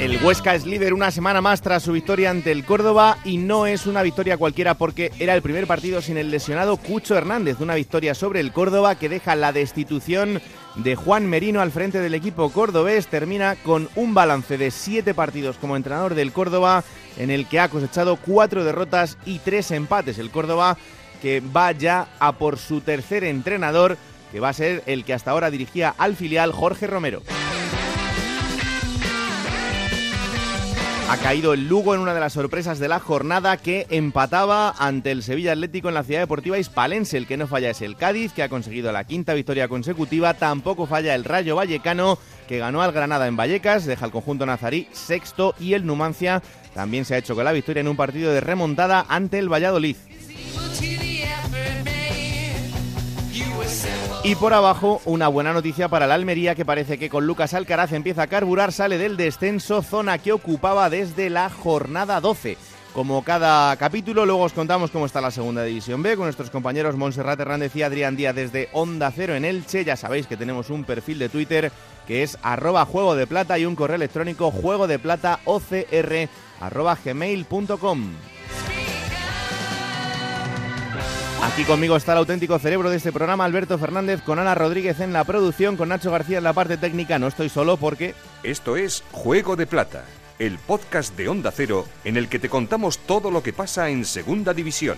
[0.00, 3.66] El Huesca es líder una semana más tras su victoria ante el Córdoba y no
[3.66, 7.60] es una victoria cualquiera porque era el primer partido sin el lesionado Cucho Hernández.
[7.60, 10.42] Una victoria sobre el Córdoba que deja la destitución
[10.74, 13.06] de Juan Merino al frente del equipo cordobés.
[13.06, 16.82] Termina con un balance de siete partidos como entrenador del Córdoba
[17.16, 20.18] en el que ha cosechado cuatro derrotas y tres empates.
[20.18, 20.76] El Córdoba
[21.22, 23.96] que va ya a por su tercer entrenador
[24.32, 27.22] que va a ser el que hasta ahora dirigía al filial Jorge Romero.
[31.06, 35.10] Ha caído el Lugo en una de las sorpresas de la jornada que empataba ante
[35.10, 37.18] el Sevilla Atlético en la ciudad deportiva hispalense.
[37.18, 40.32] El que no falla es el Cádiz, que ha conseguido la quinta victoria consecutiva.
[40.32, 44.88] Tampoco falla el Rayo Vallecano, que ganó al Granada en Vallecas, deja el conjunto nazarí
[44.92, 46.42] sexto y el Numancia
[46.74, 49.96] también se ha hecho con la victoria en un partido de remontada ante el Valladolid.
[54.24, 57.92] Y por abajo, una buena noticia para la Almería que parece que con Lucas Alcaraz
[57.92, 62.56] empieza a carburar, sale del descenso, zona que ocupaba desde la jornada 12.
[62.94, 66.96] Como cada capítulo, luego os contamos cómo está la segunda división B con nuestros compañeros
[66.96, 69.84] Montserrat Hernández y Adrián Díaz desde Onda Cero en Elche.
[69.84, 71.72] Ya sabéis que tenemos un perfil de Twitter
[72.06, 76.28] que es arroba juego de plata y un correo electrónico juego de plata ocr
[76.60, 76.96] arroba.
[81.44, 85.12] Aquí conmigo está el auténtico cerebro de este programa, Alberto Fernández, con Ana Rodríguez en
[85.12, 87.18] la producción, con Nacho García en la parte técnica.
[87.18, 88.14] No estoy solo porque...
[88.42, 90.06] Esto es Juego de Plata,
[90.38, 94.06] el podcast de Onda Cero en el que te contamos todo lo que pasa en
[94.06, 94.96] Segunda División.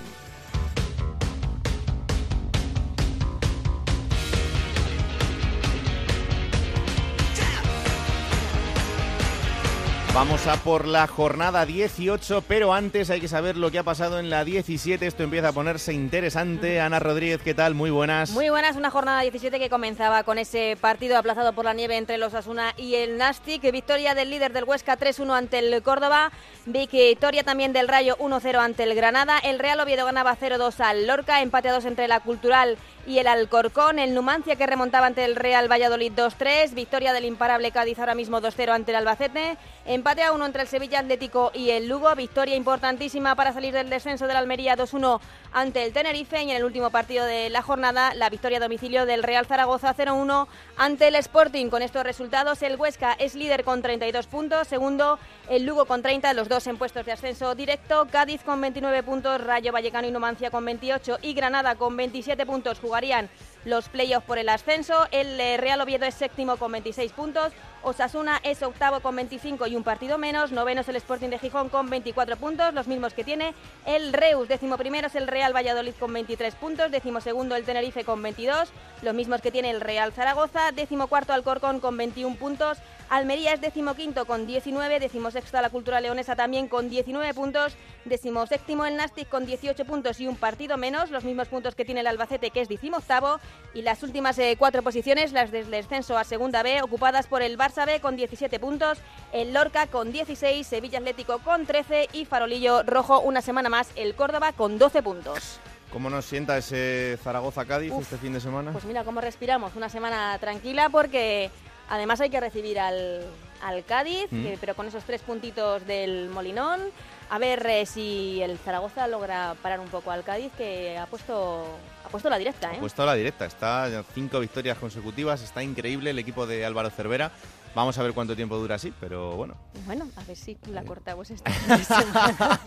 [10.16, 14.18] Vamos a por la jornada 18, pero antes hay que saber lo que ha pasado
[14.18, 15.06] en la 17.
[15.06, 16.80] Esto empieza a ponerse interesante.
[16.80, 17.74] Ana Rodríguez, ¿qué tal?
[17.74, 18.30] Muy buenas.
[18.30, 22.16] Muy buenas, una jornada 17 que comenzaba con ese partido aplazado por la nieve entre
[22.16, 23.60] los Asuna y el Nastic.
[23.70, 26.32] Victoria del líder del Huesca 3-1 ante el Córdoba.
[26.64, 29.38] Victoria también del Rayo 1-0 ante el Granada.
[29.38, 31.42] El Real Oviedo ganaba 0-2 al Lorca.
[31.42, 33.98] Empate a 2 entre la Cultural y el Alcorcón.
[33.98, 36.74] El Numancia que remontaba ante el Real Valladolid 2-3.
[36.74, 39.56] Victoria del imparable Cádiz ahora mismo 2-0 ante el Albacete.
[39.86, 42.14] Empate a 1 entre el Sevilla Atlético y el Lugo.
[42.14, 45.20] Victoria importantísima para salir del descenso del Almería 2-1
[45.52, 46.42] ante el Tenerife.
[46.42, 49.94] Y en el último partido de la jornada, la victoria a domicilio del Real Zaragoza
[49.94, 51.68] 0-1 ante el Sporting.
[51.68, 54.66] Con estos resultados, el Huesca es líder con 32 puntos.
[54.66, 58.06] Segundo, el Lugo con 30, los dos en puestos de ascenso directo.
[58.10, 59.40] Cádiz con 29 puntos.
[59.40, 61.18] Rayo Vallecano y Numancia con 28.
[61.22, 62.80] Y Granada con 27 puntos.
[62.80, 63.28] Jugarían
[63.64, 65.06] los playoffs por el ascenso.
[65.10, 67.52] El eh, Real Oviedo es séptimo con 26 puntos.
[67.82, 70.50] Osasuna es octavo con 25 y un partido menos.
[70.50, 74.48] Noveno es el Sporting de Gijón con 24 puntos, los mismos que tiene el Reus.
[74.48, 76.90] Décimo primero es el Real Valladolid con 23 puntos.
[76.90, 78.70] Décimo segundo el Tenerife con 22,
[79.02, 80.72] los mismos que tiene el Real Zaragoza.
[80.72, 82.78] Décimo cuarto Alcorcón con 21 puntos.
[83.08, 88.96] Almería es decimoquinto con 19, decimosexto la Cultura Leonesa también con 19 puntos, decimoséptimo el
[88.96, 92.50] Nastic con 18 puntos y un partido menos, los mismos puntos que tiene el Albacete
[92.50, 93.38] que es decimoctavo
[93.74, 97.56] y las últimas eh, cuatro posiciones, las del descenso a Segunda B, ocupadas por el
[97.56, 98.98] Barça B con 17 puntos,
[99.32, 104.16] el Lorca con 16, Sevilla Atlético con 13 y Farolillo Rojo una semana más el
[104.16, 105.60] Córdoba con 12 puntos.
[105.92, 108.72] ¿Cómo nos sienta ese Zaragoza-Cádiz este fin de semana?
[108.72, 111.50] Pues mira, cómo respiramos, una semana tranquila porque
[111.88, 113.22] Además hay que recibir al,
[113.62, 114.42] al Cádiz, Mm.
[114.42, 116.80] que- pero con esos tres puntitos del Molinón.
[117.28, 121.66] A ver eh, si el Zaragoza logra parar un poco al Cádiz, que ha puesto,
[122.04, 122.72] ha puesto la directa.
[122.72, 122.76] ¿eh?
[122.76, 127.32] Ha puesto la directa, está cinco victorias consecutivas, está increíble el equipo de Álvaro Cervera.
[127.76, 129.54] Vamos a ver cuánto tiempo dura así, pero bueno.
[129.84, 130.84] Bueno, a ver si la Eh.
[130.86, 131.50] cortamos esta
[131.84, 132.58] semana.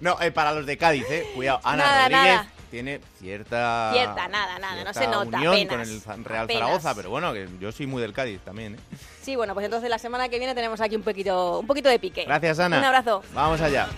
[0.00, 1.26] No, eh, para los de Cádiz, eh.
[1.34, 2.48] Cuidado, Ana Nada, Rodríguez nada.
[2.70, 3.90] tiene cierta.
[3.94, 6.62] Cierta, nada, nada, no se nota, unión apenas, con el Real apenas.
[6.64, 8.78] Zaragoza, pero bueno, que yo soy muy del Cádiz también, eh.
[9.22, 11.98] Sí, bueno, pues entonces la semana que viene tenemos aquí un poquito, un poquito de
[11.98, 12.26] pique.
[12.26, 12.76] Gracias, Ana.
[12.78, 13.22] Un abrazo.
[13.32, 13.88] Vamos allá.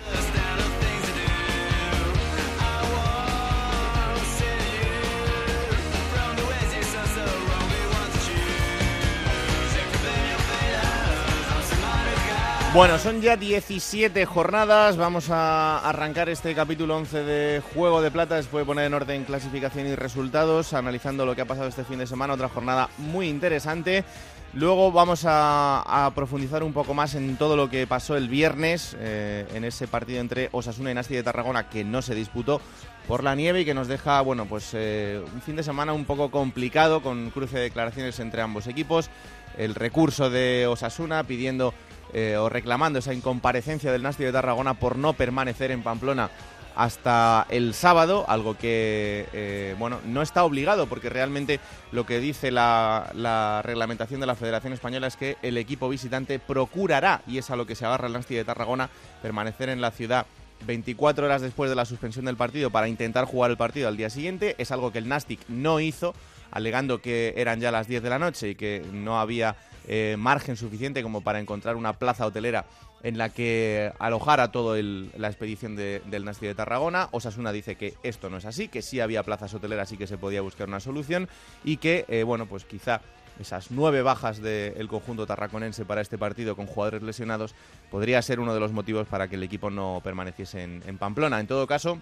[12.78, 14.96] Bueno, son ya 17 jornadas.
[14.96, 19.24] Vamos a arrancar este capítulo 11 de Juego de Plata después de poner en orden
[19.24, 22.34] clasificación y resultados, analizando lo que ha pasado este fin de semana.
[22.34, 24.04] Otra jornada muy interesante.
[24.52, 29.44] Luego vamos a, profundizar un poco más en todo lo que pasó el viernes eh,
[29.54, 32.60] en ese partido entre Osasuna y Nasti de Tarragona que no se disputó
[33.08, 36.04] por la nieve y que nos deja, bueno, pues eh, un fin de semana un
[36.04, 39.10] poco complicado con cruce de declaraciones entre ambos equipos.
[39.56, 41.74] El recurso de Osasuna pidiendo
[42.12, 46.30] eh, o reclamando esa incomparecencia del Nasti de Tarragona por no permanecer en Pamplona
[46.78, 51.58] hasta el sábado, algo que eh, bueno no está obligado porque realmente
[51.90, 57.22] lo que dice la, reglamentación de la Federación Española es que el equipo visitante procurará,
[57.26, 58.90] y es a lo que se agarra el Nasti de Tarragona,
[59.22, 60.26] permanecer en la ciudad
[60.66, 64.08] 24 horas después de la suspensión del partido para intentar jugar el partido al día
[64.08, 64.54] siguiente.
[64.58, 66.14] Es algo que el Nastic no hizo,
[66.52, 69.56] alegando que eran ya las 10 de la noche y que no había
[69.88, 72.66] eh, margen suficiente como para encontrar una plaza hotelera
[73.02, 77.08] en la que alojara toda la expedición del Nasti de Tarragona.
[77.12, 80.18] Osasuna dice que esto no es así, que sí había plazas hoteleras y que se
[80.18, 81.28] podía buscar una solución
[81.64, 83.00] y que, eh, bueno, pues quizá
[83.40, 87.54] esas nueve bajas del conjunto tarraconense para este partido con jugadores lesionados
[87.88, 91.38] podría ser uno de los motivos para que el equipo no permaneciese en, en Pamplona.
[91.38, 92.00] En todo caso,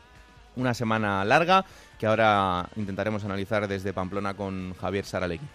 [0.57, 1.67] una semana larga
[1.99, 5.47] que ahora intentaremos analizar desde Pamplona con Javier Saralegui.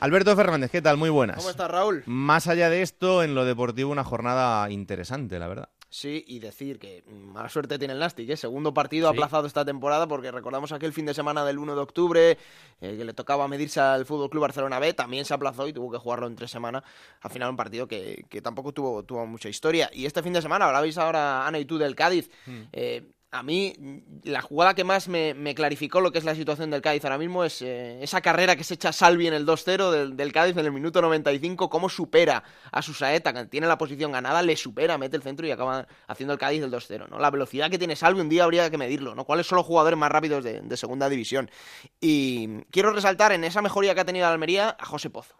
[0.00, 0.96] Alberto Fernández, ¿qué tal?
[0.96, 1.36] Muy buenas.
[1.36, 2.02] ¿Cómo estás, Raúl?
[2.06, 5.68] Más allá de esto, en lo deportivo una jornada interesante, la verdad.
[5.92, 8.36] Sí, y decir que mala suerte tiene el Nastic, ¿eh?
[8.36, 12.38] segundo partido aplazado esta temporada porque recordamos aquel fin de semana del 1 de octubre
[12.80, 15.90] eh, que le tocaba medirse al Fútbol Club Barcelona B, también se aplazó y tuvo
[15.90, 16.84] que jugarlo en tres semanas.
[17.20, 19.90] Al final un partido que, tampoco tuvo, tuvo mucha historia.
[19.92, 22.30] Y este fin de semana, hablabais ahora Ana y tú del Cádiz.
[22.46, 22.62] Hmm.
[22.72, 23.74] Eh, a mí
[24.24, 27.44] la jugada que más me, clarificó lo que es la situación del Cádiz ahora mismo
[27.44, 30.72] es eh, esa carrera que se echa Salvi en el 2-0 del, Cádiz en el
[30.72, 32.42] minuto 95, cómo supera
[32.72, 35.86] a su Saeta, que tiene la posición ganada, le supera, mete el centro y acaba
[36.08, 37.08] haciendo el Cádiz el 2-0.
[37.08, 37.18] ¿no?
[37.18, 39.24] La velocidad que tiene Salvi un día habría que medirlo, ¿no?
[39.24, 41.50] ¿Cuáles son los jugadores más rápidos de, de segunda división?
[42.00, 45.36] Y quiero resaltar en esa mejoría que ha tenido la Almería a José Pozo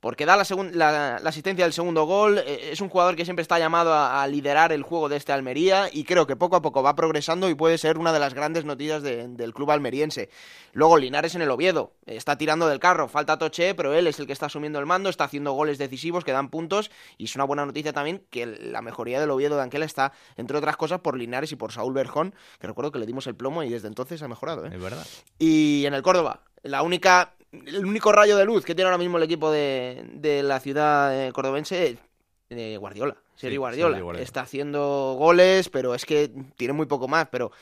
[0.00, 3.92] porque da la, asistencia del segundo gol, eh, es un jugador que siempre está llamado
[3.92, 7.48] a, liderar el juego de este Almería y creo que poco a poco va progresando
[7.48, 10.28] y puede ser una de las grandes noticias del club almeriense.
[10.72, 14.26] Luego Linares en el Oviedo, está tirando del carro, falta Toche, pero él es el
[14.26, 17.44] que está asumiendo el mando, está haciendo goles decisivos que dan puntos y es una
[17.44, 21.16] buena noticia también que la mejoría del Oviedo de Anquela está, entre otras cosas, por
[21.16, 24.22] Linares y por Saúl Berjón, que recuerdo que le dimos el plomo y desde entonces
[24.22, 24.66] ha mejorado.
[24.66, 24.70] ¿eh?
[24.72, 25.06] Es verdad.
[25.38, 29.16] Y en el Córdoba, la única el único rayo de luz que tiene ahora mismo
[29.16, 31.98] el equipo de, la ciudad eh, cordobense es
[32.50, 33.16] eh, Guardiola.
[33.36, 34.20] Seri Guardiola.
[34.20, 37.28] Está haciendo goles, pero es que tiene muy poco más.
[37.30, 37.52] Pero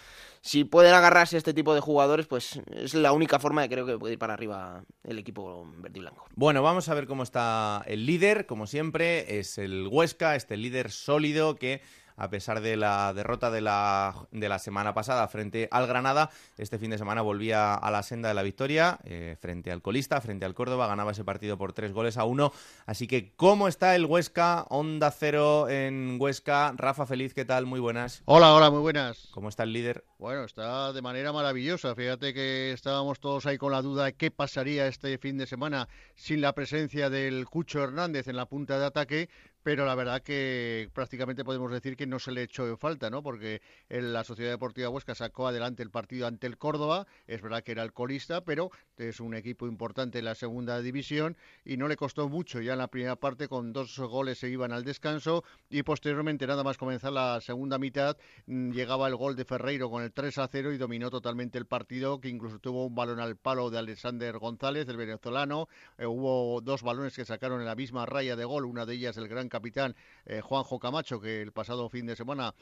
[0.41, 3.99] si pueden agarrarse este tipo de jugadores, pues es la única forma de creo que
[3.99, 6.27] puede ir para arriba el equipo verde y blanco.
[6.35, 8.47] Bueno, vamos a ver cómo está el líder.
[8.47, 11.83] Como siempre, es el Huesca, este líder sólido que
[12.17, 16.79] a pesar de la derrota de la, de la semana pasada frente al Granada, este
[16.79, 20.45] fin de semana volvía a la senda de la victoria eh, frente al colista, frente
[20.45, 22.53] al Córdoba, ganaba ese partido por tres goles a uno.
[22.87, 24.67] Así que, ¿cómo está el Huesca?
[24.69, 26.73] Onda cero en Huesca.
[26.77, 27.67] Rafa Feliz, ¿qué tal?
[27.67, 28.23] Muy buenas.
[28.25, 29.29] Hola, hola, muy buenas.
[29.33, 30.05] ¿Cómo está el líder?
[30.19, 31.95] Bueno, está de manera maravillosa.
[31.95, 35.89] Fíjate que estábamos todos ahí con la duda de qué pasaría este fin de semana
[36.15, 39.29] sin la presencia del Cucho Hernández en la punta de ataque,
[39.67, 43.25] pero la verdad que prácticamente podemos decir que no se le echó en falta, ¿no?
[43.25, 47.73] Porque la Sociedad Deportiva Huesca sacó adelante el partido ante el Córdoba, es verdad que
[47.73, 51.97] era el colista, pero es un equipo importante en la segunda división y no le
[51.97, 55.83] costó mucho ya en la primera parte con dos goles se iban al descanso y
[55.83, 60.13] posteriormente nada más comenzar la segunda mitad mm, llegaba el gol de Ferreiro con el
[60.13, 63.69] 3 a 0 y dominó totalmente el partido que incluso tuvo un balón al palo
[63.71, 68.37] de Alexander González, el venezolano, eh, hubo dos balones que sacaron en la misma raya
[68.37, 69.97] de gol, una de ellas el gran capitán
[70.27, 72.55] eh, Juanjo Camacho, que el pasado fin de semana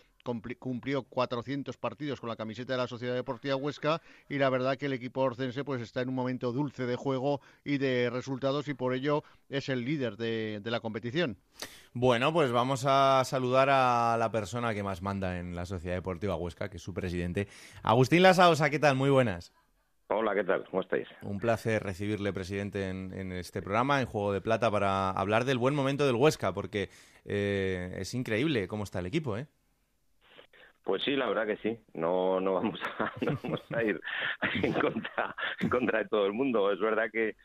[0.59, 4.87] cumplió 400 partidos con la camiseta de la Sociedad Deportiva Huesca y la verdad que
[4.87, 8.75] el equipo orcense pues está en un momento dulce de juego y de resultados y
[8.75, 11.37] por ello es el líder de, de la competición.
[11.93, 16.37] Bueno, pues vamos a saludar a la persona que más manda en la Sociedad Deportiva
[16.37, 17.49] Huesca, que es su presidente,
[17.83, 18.71] Agustín Lasaosa.
[18.71, 18.97] ¿Qué tal?
[18.97, 19.53] Muy buenas.
[20.09, 20.65] Hola, ¿qué tal?
[20.71, 21.09] ¿Cómo estáis?
[21.23, 25.75] Un placer recibirle, presidente, en, este programa, en Juego de Plata, para hablar del buen
[25.75, 26.91] momento del Huesca, porque
[27.25, 29.47] eh, es increíble cómo está el equipo, ¿eh?
[30.83, 31.79] Pues sí, la verdad que sí.
[31.95, 33.99] No, no, vamos, a, ir
[34.63, 36.71] en contra, en contra de todo el mundo.
[36.71, 37.37] Es verdad que,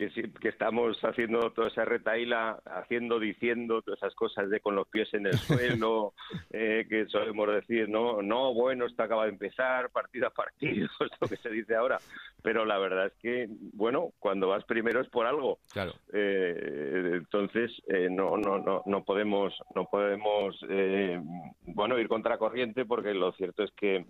[0.00, 4.74] que, sí, que estamos haciendo toda esa retaíla, haciendo, diciendo todas esas cosas de con
[4.74, 6.14] los pies en el suelo,
[6.50, 11.28] eh, que solemos decir, no, no, bueno, esto acaba de empezar, partido a partido, esto
[11.28, 11.98] que se dice ahora.
[12.42, 15.58] Pero la verdad es que, bueno, cuando vas primero es por algo.
[15.70, 15.92] Claro.
[16.14, 21.20] Eh, entonces, eh, no, no, no, no podemos, no podemos, eh,
[21.66, 24.06] bueno, ir contracorriente porque lo cierto es que,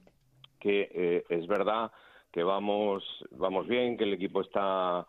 [0.61, 1.91] que es verdad
[2.31, 5.05] que vamos, vamos bien, que el equipo está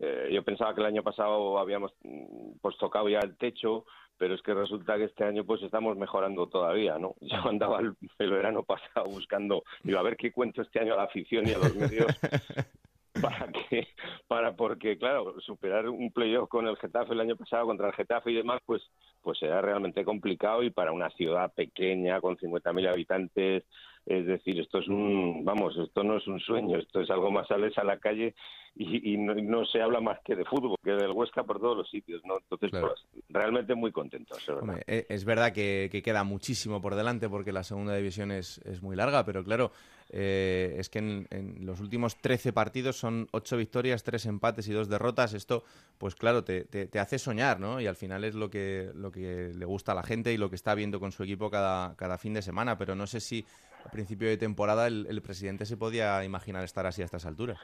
[0.00, 3.84] eh, yo pensaba que el año pasado habíamos mm, pues tocado ya el techo,
[4.16, 7.14] pero es que resulta que este año pues estamos mejorando todavía, ¿no?
[7.20, 10.96] Yo andaba el, el verano pasado buscando, digo, a ver qué cuento este año a
[10.96, 12.06] la afición y a los medios
[13.20, 13.88] para que
[14.28, 18.30] para porque claro superar un playoff con el Getafe el año pasado contra el Getafe
[18.30, 18.82] y demás pues
[19.22, 23.64] pues era realmente complicado y para una ciudad pequeña con 50.000 habitantes
[24.06, 27.46] es decir, esto es un, vamos, esto no es un sueño, esto es algo más,
[27.46, 28.34] sales a la calle
[28.74, 31.76] y, y no, no, se habla más que de fútbol, que del Huesca por todos
[31.76, 32.38] los sitios, ¿no?
[32.38, 32.88] Entonces, Claro.
[32.88, 34.62] pues, realmente muy contentos, es verdad.
[34.62, 38.82] Hombre, es verdad que, que queda muchísimo por delante porque la segunda división es, es
[38.82, 39.70] muy larga, pero claro,
[40.12, 44.72] eh, es que en, en los últimos 13 partidos son 8 victorias, 3 empates y
[44.72, 45.34] 2 derrotas.
[45.34, 45.62] Esto,
[45.98, 47.80] pues claro, te, hace soñar, ¿no?
[47.80, 50.50] Y al final es lo que, lo que le gusta a la gente y lo
[50.50, 52.76] que está viendo con su equipo cada, cada fin de semana.
[52.76, 53.46] Pero no sé si
[53.84, 57.58] a principio de temporada el, presidente se podía imaginar estar así a estas alturas.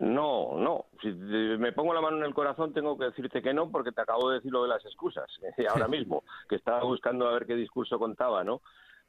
[0.00, 0.86] No, no.
[1.02, 4.00] Si me pongo la mano en el corazón, tengo que decirte que no, porque te
[4.00, 5.26] acabo de decir lo de las excusas,
[5.68, 8.62] ahora mismo, que estaba buscando a ver qué discurso contaba, ¿no?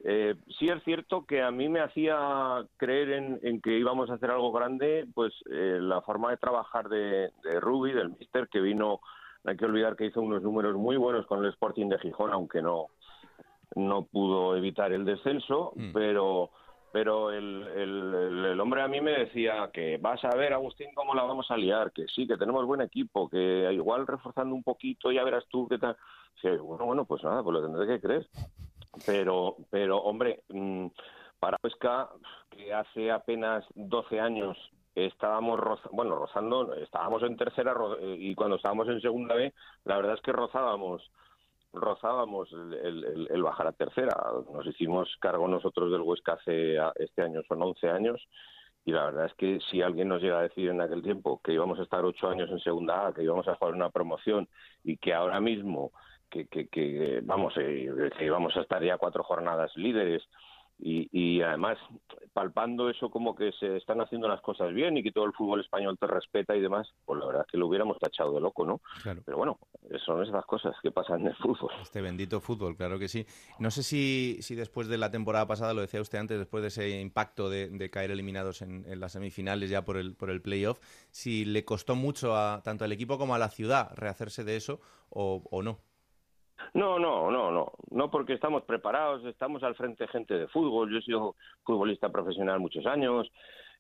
[0.04, 4.16] Eh, sí es cierto que a mí me hacía creer en, en que íbamos a
[4.16, 8.60] hacer algo grande, pues eh, la forma de trabajar de, de Ruby, del Mister, que
[8.60, 9.00] vino,
[9.44, 12.32] no hay que olvidar que hizo unos números muy buenos con el Sporting de Gijón,
[12.32, 12.88] aunque no,
[13.76, 15.94] no pudo evitar el descenso, Mm.
[15.94, 16.50] pero
[16.92, 21.24] pero el, el, hombre a mí me decía que vas a ver, Agustín, cómo la
[21.24, 25.24] vamos a liar, que sí, que tenemos buen equipo, que igual reforzando un poquito ya
[25.24, 25.98] verás tú qué tal.
[26.40, 28.28] Sí, bueno, bueno, pues nada, pues lo tendré que creer.
[29.06, 30.88] Pero, pero hombre, mm,
[31.40, 32.10] para Huesca,
[32.50, 34.58] que hace apenas 12 años
[34.96, 39.52] estábamos roza- bueno rozando estábamos en tercera y cuando estábamos en segunda B
[39.86, 41.02] la verdad es que rozábamos
[41.74, 44.16] rozábamos el, el- bajar a tercera.
[44.54, 48.22] Nos hicimos cargo nosotros del Huesca hace este año son 11 años
[48.86, 51.54] y la verdad es que si alguien nos llega a decir en aquel tiempo que
[51.54, 54.48] íbamos a estar ocho años en segunda A que íbamos a jugar una promoción
[54.84, 55.92] y que ahora mismo
[56.34, 60.24] que, que, que vamos eh, que íbamos a estar ya cuatro jornadas líderes
[60.80, 61.78] y, y además
[62.34, 65.62] palpando eso como que se están haciendo las cosas bien y que todo el fútbol
[65.62, 68.66] español te respeta y demás, pues la verdad es que lo hubiéramos tachado de loco,
[68.66, 68.82] ¿no?
[69.04, 69.22] Claro.
[69.24, 69.60] Pero bueno,
[70.04, 71.72] son esas cosas que pasan en el fútbol.
[71.82, 73.26] Este bendito fútbol, claro que sí.
[73.60, 76.70] No sé si, si después de la temporada pasada, lo decía usted antes, después de
[76.70, 80.42] ese impacto de, de caer eliminados en, en las semifinales ya por el, por el
[80.42, 80.80] playoff,
[81.12, 84.82] si le costó mucho a, tanto al equipo como a la ciudad rehacerse de eso
[85.10, 85.80] o, o no.
[86.74, 91.00] No, no, no, no, no porque estamos preparados, estamos al frente gente de fútbol, yo
[91.00, 93.32] he sido futbolista profesional muchos años,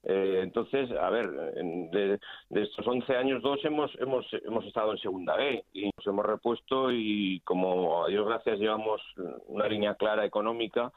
[0.03, 4.98] eh, entonces, a ver, de, de estos 11 años, dos hemos, hemos, hemos estado en
[4.98, 9.01] segunda B y nos hemos repuesto y como a Dios gracias llevamos
[9.48, 10.92] una línea clara económica,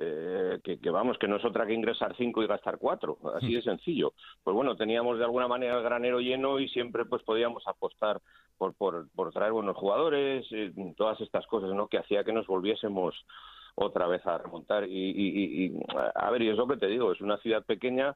[0.00, 3.54] eh, que, que vamos, que no es otra que ingresar cinco y gastar cuatro, así
[3.54, 4.12] de sencillo.
[4.44, 8.20] Pues bueno, teníamos de alguna manera el granero lleno y siempre pues podíamos apostar
[8.56, 11.88] por, por, por traer buenos jugadores, eh, todas estas cosas, ¿no?
[11.88, 13.14] Que hacía que nos volviésemos
[13.74, 14.84] otra vez a remontar.
[14.88, 15.80] Y, y, y- y,
[16.14, 18.14] a ver, y es lo que te digo, es una ciudad pequeña.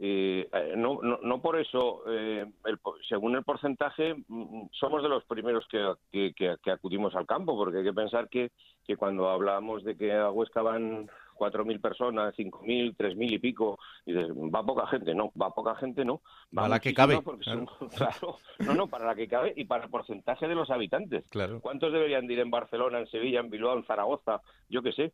[0.00, 2.78] Eh, eh, no, no, no por eso, eh, el
[3.08, 7.56] según el porcentaje, mm, somos de los primeros que, que, que- que acudimos al campo,
[7.56, 8.50] porque hay que pensar que,
[8.86, 14.12] que cuando hablábamos de que a Huesca van 4.000 personas, 5.000, 3.000 y pico, y
[14.12, 16.20] dices, va poca gente, no, va poca gente, no.
[16.56, 17.66] Va Va la que cabe, porque claro.
[17.78, 21.24] son- claro, no, no, para la que cabe y para el porcentaje de los habitantes.
[21.30, 21.60] Claro.
[21.60, 24.40] ¿Cuántos deberían de ir en Barcelona, en Sevilla, en Bilbao, en Zaragoza?
[24.68, 25.12] Yo qué sé.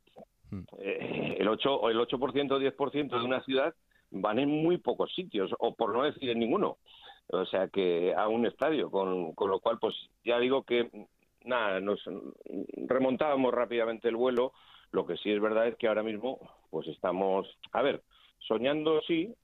[0.50, 0.60] Hmm.
[0.78, 3.74] Eh, el 8 o el 8% o 10% de una ciudad
[4.14, 6.78] van en muy pocos sitios, o por no decir en ninguno.
[7.28, 9.94] O sea que a un estadio, con, con lo cual, pues
[10.24, 10.90] ya digo que
[11.44, 12.00] nada, nos
[12.86, 14.52] remontábamos rápidamente el vuelo.
[14.90, 16.38] Lo que sí es verdad es que ahora mismo,
[16.70, 18.02] pues estamos, a ver,
[18.38, 19.34] soñando sí,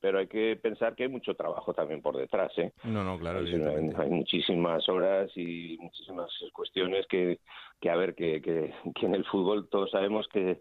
[0.00, 2.72] pero hay que pensar que hay mucho trabajo también por detrás, ¿eh?
[2.84, 7.40] No, no, claro, Hay, hay muchísimas horas y muchísimas cuestiones que,
[7.80, 10.60] que a ver, que, que, que en el fútbol todos sabemos que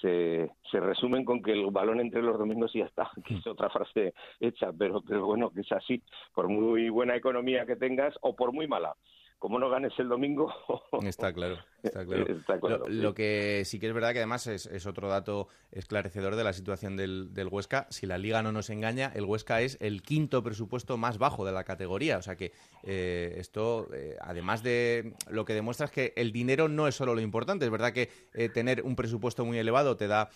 [0.00, 3.46] se, se resumen con que el balón entre los domingos y ya está, que es
[3.46, 6.02] otra frase hecha, pero, pero bueno, que es así,
[6.34, 8.94] por muy buena economía que tengas o por muy mala.
[9.38, 10.52] Como no ganes el domingo.
[11.02, 12.84] Está claro, está claro.
[12.88, 16.96] lo, que sí que es verdad que además es, otro dato esclarecedor de la situación
[16.96, 17.86] del, Huesca.
[17.90, 21.52] Si la liga no nos engaña, el Huesca es el quinto presupuesto más bajo de
[21.52, 22.18] la categoría.
[22.18, 22.52] O sea que
[22.82, 27.14] eh, esto, eh, además de lo que demuestra es que el dinero no es solo
[27.14, 27.64] lo importante.
[27.64, 30.30] Es verdad que eh, tener un presupuesto muy elevado te da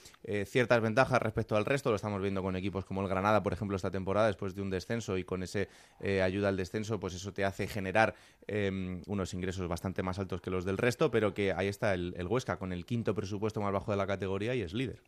[0.44, 1.90] ciertas ventajas respecto al resto.
[1.90, 4.70] Lo estamos viendo con equipos como el Granada, por ejemplo, esta temporada después de un
[4.70, 5.68] descenso y con ese
[6.22, 8.14] ayuda al descenso, pues eso te hace generar
[9.06, 12.58] unos ingresos bastante más altos que los del resto, pero que ahí está el, Huesca
[12.58, 15.00] con el quinto presupuesto más bajo de la categoría y es líder.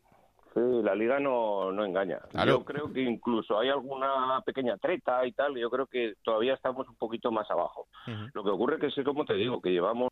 [0.53, 2.19] Sí, la liga no, no engaña.
[2.45, 6.87] Yo creo que incluso hay alguna pequeña treta y tal, yo creo que todavía estamos
[6.87, 7.87] un poquito más abajo.
[8.33, 10.11] Lo que ocurre que es como te digo, que llevamos,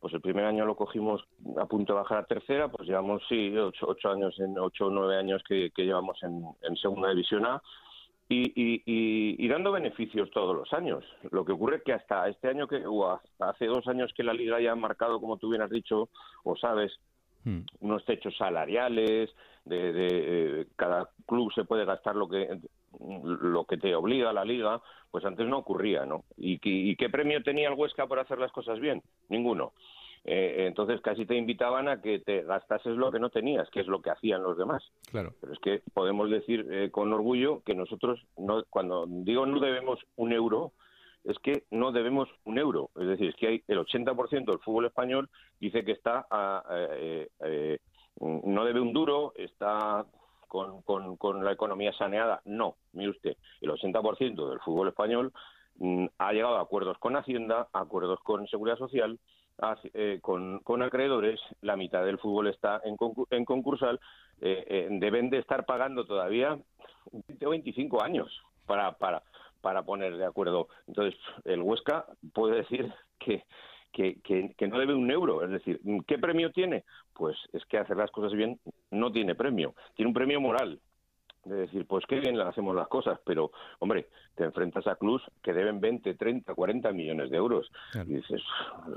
[0.00, 1.22] pues el primer año lo cogimos
[1.58, 4.90] a punto de bajar a tercera, pues llevamos, sí, ocho, ocho años, en ocho o
[4.90, 7.62] nueve años que, llevamos en, en segunda división A
[8.28, 11.04] y, dando beneficios todos los años.
[11.30, 14.24] Lo que ocurre es que hasta este año, que o hasta hace dos años que
[14.24, 16.08] la liga ya ha marcado, como tú bien has dicho
[16.44, 16.92] o sabes,
[17.44, 17.60] hmm.
[17.80, 19.30] unos techos salariales,
[19.64, 22.60] de, cada club se puede gastar lo que
[22.98, 24.80] lo que te obliga la liga,
[25.10, 26.24] pues antes no ocurría, ¿no?
[26.38, 29.02] ¿Y, y qué premio tenía el Huesca por hacer las cosas bien?
[29.28, 29.74] Ninguno.
[30.28, 33.86] Eh, entonces casi te invitaban a que te gastases lo que no tenías, que es
[33.86, 34.82] lo que hacían los demás.
[35.08, 35.32] Claro.
[35.40, 40.00] Pero es que podemos decir eh, con orgullo que nosotros, no, cuando digo no debemos
[40.16, 40.72] un euro,
[41.22, 42.90] es que no debemos un euro.
[42.96, 45.30] Es decir, es que hay el 80% del fútbol español
[45.60, 46.26] dice que está
[46.70, 47.78] eh,
[48.20, 50.06] no debe un duro, está
[50.48, 52.40] con, con, con, la economía saneada.
[52.44, 55.32] No, mire usted, el 80% del fútbol español
[55.78, 59.18] mm, ha llegado a acuerdos con Hacienda, acuerdos con Seguridad Social,
[59.94, 62.96] eh, con, con, acreedores, la mitad del fútbol está en,
[63.30, 63.98] en concursal,
[64.40, 66.58] eh, eh, deben de estar pagando todavía
[67.28, 69.22] 20 o 25 años para, para,
[69.62, 70.68] para poner de acuerdo.
[70.86, 73.44] Entonces, el Huesca puede decir que,
[73.92, 75.42] que, que, no debe un euro.
[75.42, 76.84] Es decir, ¿qué premio tiene?
[77.14, 78.60] Pues es que hacer las cosas bien
[78.90, 79.74] no tiene premio.
[79.94, 80.80] Tiene un premio moral
[81.48, 85.52] de decir, pues qué bien hacemos las cosas, pero, hombre, te enfrentas a clubs que
[85.52, 87.70] deben 20, 30, 40 millones de euros.
[87.94, 88.42] Y dices...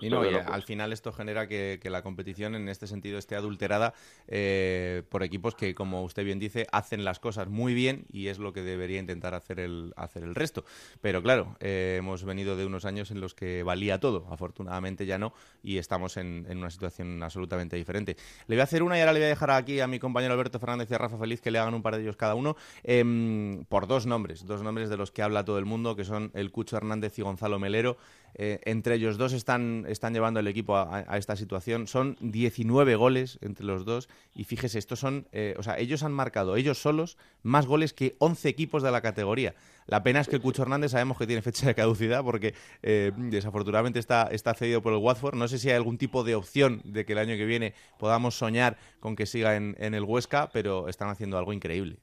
[0.01, 3.93] Y no, al final esto genera que, la competición en este sentido esté adulterada
[4.27, 8.37] eh, por equipos que, como usted bien dice, hacen las cosas muy bien y es
[8.37, 10.65] lo que debería intentar hacer el, hacer el resto.
[11.01, 14.27] Pero claro, eh, hemos venido de unos años en los que valía todo.
[14.29, 18.17] Afortunadamente ya no y estamos en, en, una situación absolutamente diferente.
[18.47, 20.33] Le voy a hacer una y ahora le voy a dejar aquí a mi compañero
[20.33, 22.38] Alberto Fernández y a Rafa Feliz que le hagan un par de ellos cada uno
[22.83, 26.31] em, por dos nombres, dos nombres de los que habla todo el mundo, que son
[26.33, 27.97] el Cucho Hernández y Gonzalo Melero.
[28.35, 31.87] Eh, entre ellos dos están, están llevando el equipo a, esta situación.
[31.87, 34.09] Son 19 goles entre los dos.
[34.33, 38.15] Y fíjese, estos son, eh, o sea, ellos han marcado, ellos solos, más goles que
[38.19, 39.55] 11 equipos de la categoría.
[39.87, 43.11] La pena es que el Cucho Hernández sabemos que tiene fecha de caducidad porque eh,
[43.15, 45.35] desafortunadamente está, está cedido por el Watford.
[45.35, 48.37] No sé si hay algún tipo de opción de que el año que viene podamos
[48.37, 51.99] soñar con que siga en el Huesca, pero están haciendo algo increíble.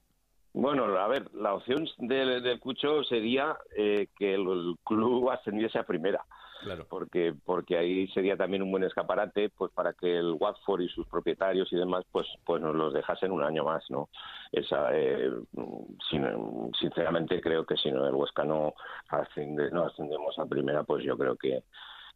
[0.57, 6.25] Bueno, a ver, la opción del, Cucho sería eh, que el, club ascendiese a primera.
[6.63, 6.87] Claro.
[6.89, 11.07] Porque, porque ahí sería también un buen escaparate pues para que el Watford y sus
[11.07, 14.09] propietarios y demás pues pues nos los dejasen un año más no
[14.51, 15.31] esa eh,
[16.81, 18.73] sinceramente creo que si no el Huesca no
[19.11, 21.63] asciende, no ascendemos a primera pues yo creo que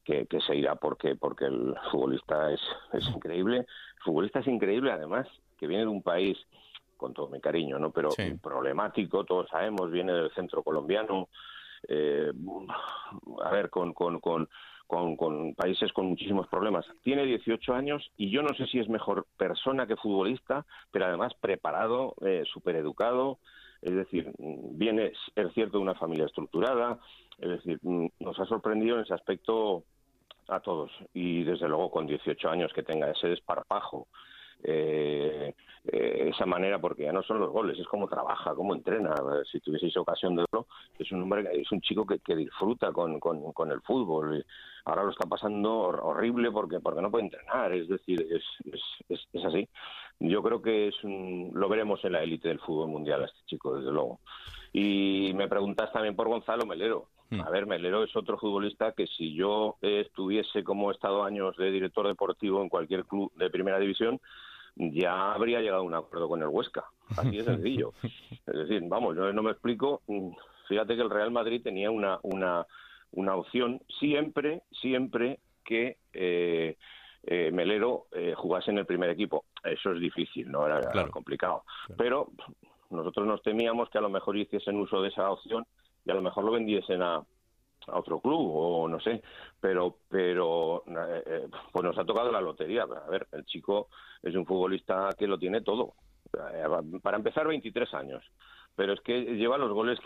[0.05, 2.61] que, se irá porque porque el futbolista es,
[2.95, 6.39] es increíble el futbolista es increíble además que viene de un país
[7.01, 7.91] con todo mi cariño, ¿no?
[7.91, 8.11] Pero
[8.43, 11.31] problemático, todos sabemos, viene del centro colombiano,
[11.89, 12.31] eh,
[13.43, 14.49] a ver, con, con, con,
[14.87, 16.85] con, países con muchísimos problemas.
[17.03, 21.33] Tiene 18 años y yo no sé si es mejor persona que futbolista, pero además
[21.41, 23.39] preparado, eh, súper educado,
[23.81, 26.99] es decir, viene, es cierto, de una familia estructurada,
[27.39, 29.85] es decir, nos ha sorprendido en ese aspecto
[30.49, 34.09] a todos y desde luego con 18 años que tenga ese desparpajo
[34.63, 39.15] eh, eh, esa manera, porque ya no son los goles, es como trabaja, cómo entrena.
[39.51, 40.67] Si tuvieseis ocasión de verlo,
[40.99, 44.45] es un hombre, es un chico que, que disfruta con, con, el fútbol.
[44.85, 48.45] Ahora lo está pasando horrible porque, porque no puede entrenar, es decir, es,
[49.09, 49.69] es, es, así.
[50.21, 53.77] Yo creo que es lo veremos en la élite del fútbol mundial a este chico,
[53.77, 54.21] desde luego.
[54.73, 57.09] Y me preguntas también por Gonzalo Melero.
[57.31, 57.41] Hmm.
[57.41, 61.71] A ver, Melero es otro futbolista que si yo estuviese como he estado años de
[61.71, 64.21] director deportivo en cualquier club de primera división,
[64.77, 66.85] ya habría llegado a un acuerdo con el Huesca.
[67.17, 67.93] Así de sencillo.
[68.03, 70.03] es decir, vamos, yo no me explico.
[70.69, 72.67] Fíjate que el Real Madrid tenía una, una,
[73.13, 76.77] una opción siempre, siempre que eh,
[77.25, 79.45] eh, Melero eh, jugase en el primer equipo.
[79.63, 81.65] Eso es difícil, no era complicado.
[81.97, 82.31] Pero
[82.91, 85.67] nosotros nos temíamos que a lo mejor hiciesen uso de esa opción
[86.05, 87.23] y a lo mejor lo vendiesen a,
[87.87, 89.23] a otro club o no sé,
[89.61, 92.83] pero pero eh, eh, pues nos ha tocado la lotería.
[92.83, 93.89] A ver, el chico
[94.23, 95.95] es un futbolista que lo tiene todo.
[96.55, 96.65] Eh,
[97.03, 98.25] para empezar, 23 años.
[98.77, 99.99] Pero es que lleva los goles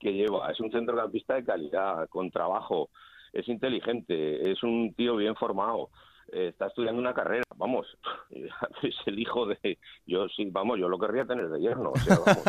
[0.00, 0.50] que, lleva.
[0.50, 2.90] Es un centrocampista de calidad, con trabajo.
[3.32, 4.50] Es inteligente.
[4.50, 5.90] Es un tío bien formado.
[6.32, 7.44] está estudiando una carrera.
[7.56, 7.86] Vamos,
[8.82, 9.78] es el hijo de.
[10.06, 11.90] Yo sí, vamos, yo lo querría tener de yerno.
[11.90, 12.44] O sea, vamos,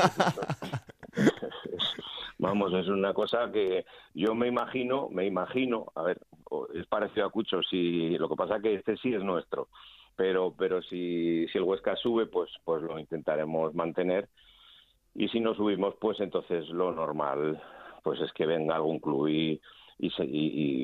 [2.41, 6.19] Vamos, es una cosa que yo me imagino, me imagino, a ver,
[6.73, 9.69] es parecido a Cucho, si lo que pasa es que este sí es nuestro,
[10.15, 14.27] pero pero si, si el Huesca sube, pues pues lo intentaremos mantener
[15.13, 17.62] y si no subimos, pues entonces lo normal
[18.01, 19.62] pues es que venga algún club y
[19.99, 20.12] y,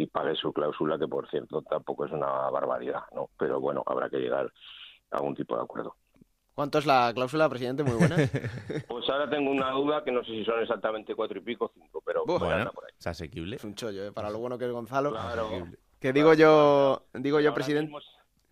[0.03, 3.31] y, pague su cláusula, que por cierto tampoco es una barbaridad, ¿no?
[3.35, 4.53] Pero bueno, habrá que llegar
[5.09, 5.95] a algún tipo de acuerdo.
[6.57, 7.83] ¿Cuánto es la cláusula, presidente?
[7.83, 8.15] Muy buena.
[8.87, 12.01] pues ahora tengo una duda que no sé si son exactamente cuatro y pico, cinco,
[12.03, 12.93] pero bueno, por ahí.
[12.97, 13.57] es asequible.
[13.57, 14.11] Es un chollo, ¿eh?
[14.11, 15.11] para lo bueno que es Gonzalo.
[15.11, 15.67] Claro.
[15.99, 17.93] Que digo yo, digo yo, presidente.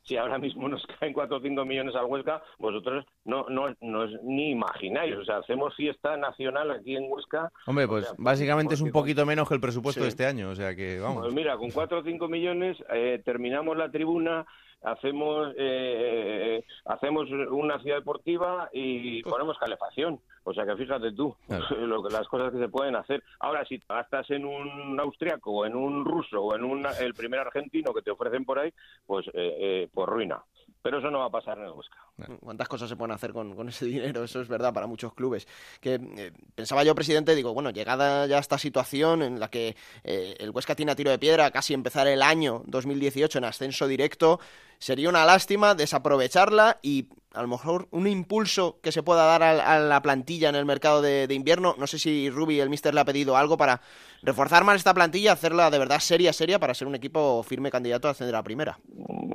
[0.03, 4.03] si ahora mismo nos caen cuatro o cinco millones al Huesca, vosotros no, no, no
[4.03, 5.15] es, ni imagináis.
[5.15, 7.51] O sea, hacemos fiesta nacional aquí en Huesca.
[7.65, 10.51] Hombre, pues básicamente es un poquito menos que el presupuesto de este año.
[10.51, 11.23] O sea que vamos.
[11.23, 14.45] Pues mira, con cuatro o cinco millones eh, terminamos la tribuna
[14.85, 20.19] hacemos eh, hacemos una ciudad deportiva y ponemos calefacción.
[20.43, 21.35] O sea que fíjate tú
[21.79, 23.23] lo que, las cosas que se pueden hacer.
[23.39, 27.39] Ahora, si gastas en un austriaco o en un ruso o en un, el primer
[27.39, 28.71] argentino que te ofrecen por ahí,
[29.05, 30.43] pues, eh, eh, pues ruina.
[30.85, 31.97] Pero eso no va a pasar en el Huesca.
[32.41, 34.23] ¿Cuántas cosas se pueden hacer con, ese dinero?
[34.23, 35.47] Eso es verdad para muchos clubes.
[35.81, 40.35] Que eh, pensaba yo, presidente, digo, bueno, llegada ya esta situación en la que eh,
[40.37, 44.39] el Huesca tiene a tiro de piedra casi empezar el año 2018 en ascenso directo,
[44.77, 49.79] sería una lástima desaprovecharla y a lo mejor un impulso que se pueda dar a,
[49.79, 51.75] la plantilla en el mercado de, invierno.
[51.77, 53.81] No sé si Ruby, el mister, le ha pedido algo para
[54.23, 58.07] reforzar más esta plantilla, hacerla de verdad seria, seria, para ser un equipo firme candidato
[58.07, 58.77] a ascender a la primera.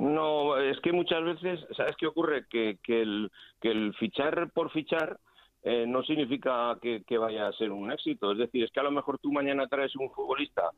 [0.01, 2.45] No, es que muchas veces, ¿sabes qué ocurre?
[2.49, 5.19] Que, que, el, que el fichar por fichar
[5.63, 8.31] eh, no significa que, vaya a ser un éxito.
[8.31, 10.71] Es decir, es que a lo mejor tú mañana traes un futbolista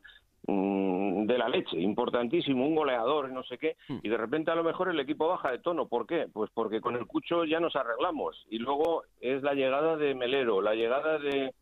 [0.48, 4.00] mm, de la leche, importantísimo, un goleador, no sé qué, hmm.
[4.04, 5.88] y de repente a lo mejor el equipo baja de tono.
[5.88, 6.28] ¿Por qué?
[6.32, 8.46] Pues porque con el Cucho ya nos arreglamos.
[8.50, 11.54] Y luego es la llegada de Melero, la llegada de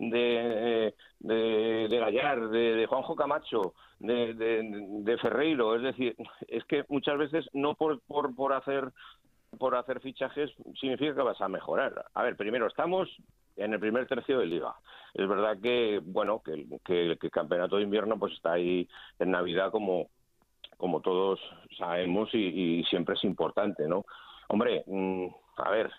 [0.00, 5.76] de, de, de Gallar, de, de, Juanjo Camacho, de, de, Ferreiro.
[5.76, 6.16] Es decir,
[6.48, 8.90] es que muchas veces no por, por, por hacer
[9.58, 12.06] por hacer fichajes significa que vas a mejorar.
[12.14, 13.08] A ver, primero estamos
[13.56, 14.74] en el primer tercio de liga.
[15.14, 19.70] Es verdad que, bueno, que, que, el campeonato de invierno pues está ahí en Navidad
[19.70, 20.08] como,
[20.76, 21.40] como todos
[21.76, 24.04] sabemos y, siempre es importante, ¿no?
[24.48, 25.90] Hombre, mm, a ver,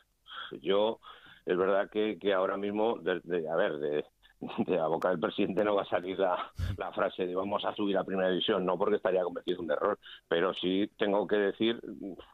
[0.62, 1.00] yo
[1.46, 4.06] es verdad que, que ahora mismo, a ver, de,
[4.68, 7.76] de la boca del presidente no va a salir la, la, frase de vamos a
[7.76, 11.80] subir a primera división, no porque estaría cometido un error, pero sí tengo que decir,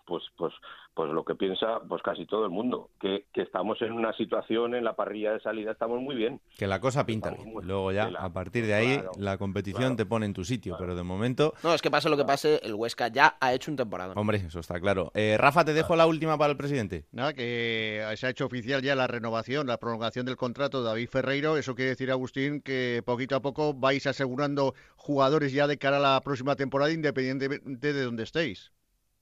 [0.05, 0.53] pues, pues,
[0.93, 4.75] pues lo que piensa pues casi todo el mundo, que, que estamos en una situación
[4.75, 6.39] en la parrilla de salida estamos muy bien.
[6.57, 7.53] Que la cosa pinta bien.
[7.63, 11.03] Luego ya, a partir de ahí, la competición te pone en tu sitio, pero de
[11.03, 11.53] momento...
[11.63, 14.13] No, es que pase lo que pase, el Huesca ya ha hecho un temporada.
[14.15, 15.11] Hombre, eso está claro.
[15.13, 17.05] Eh, Rafa, te dejo la última para el presidente.
[17.11, 21.09] Nada, que se ha hecho oficial ya la renovación, la prolongación del contrato de David
[21.09, 25.97] Ferreiro, eso quiere decir, Agustín, que poquito a poco vais asegurando jugadores ya de cara
[25.97, 28.71] a la próxima temporada, independientemente de donde estéis.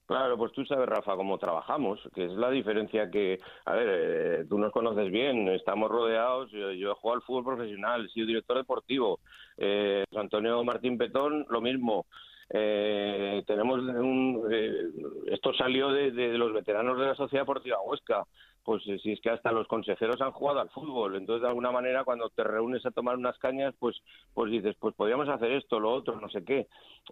[0.05, 4.45] Claro, pues tú sabes, Rafa, cómo trabajamos, que es la diferencia que, a ver, eh,
[4.47, 8.57] tú nos conoces bien, estamos rodeados, yo, he jugado al fútbol profesional, he sido director
[8.57, 9.19] deportivo,
[9.57, 12.05] eh, Antonio Martín Petón, lo mismo.
[12.49, 14.91] Eh, tenemos un, eh,
[15.27, 18.23] esto salió de, de, los veteranos de la Sociedad Deportiva Huesca
[18.65, 21.71] pues eh, si es que hasta los consejeros han jugado al fútbol, entonces de alguna
[21.71, 24.01] manera cuando te reúnes a tomar unas cañas, pues
[24.33, 26.67] pues dices, pues podríamos hacer esto, lo otro, no sé qué.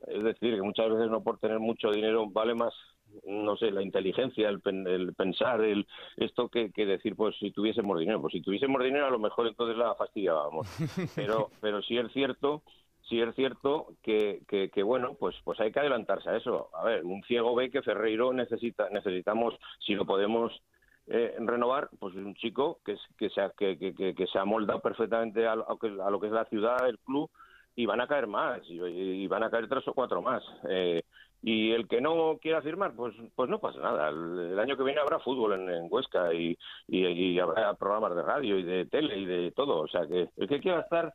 [0.08, 2.74] Es decir, que muchas veces no por tener mucho dinero vale más
[3.28, 4.60] no sé, la inteligencia, el,
[5.16, 5.86] pensar, el
[6.18, 9.46] esto que, que, decir, pues si tuviésemos dinero, pues si tuviésemos dinero a lo mejor
[9.46, 10.68] entonces la fastidiábamos.
[11.16, 12.64] Pero, pero sí es cierto,
[13.10, 16.70] sí es cierto que, que, bueno, pues, pues hay que adelantarse a eso.
[16.74, 20.52] A ver, un ciego ve que Ferreiro necesita, necesitamos, si lo podemos
[21.08, 24.46] eh, renovar, pues es un chico que, que, se ha, que, que, que se ha
[24.46, 27.30] moldado perfectamente a lo, a lo, que es la ciudad, el club,
[27.76, 30.44] y van a caer más, y, van a caer tres o cuatro más.
[30.70, 31.04] Eh,
[31.46, 34.10] y el que no quiera firmar, pues pues no pasa nada.
[34.10, 38.64] El, año que viene habrá fútbol en, Huesca y, y, habrá programas de radio y
[38.64, 39.82] de tele y de todo.
[39.82, 41.14] O sea que el que quiera estar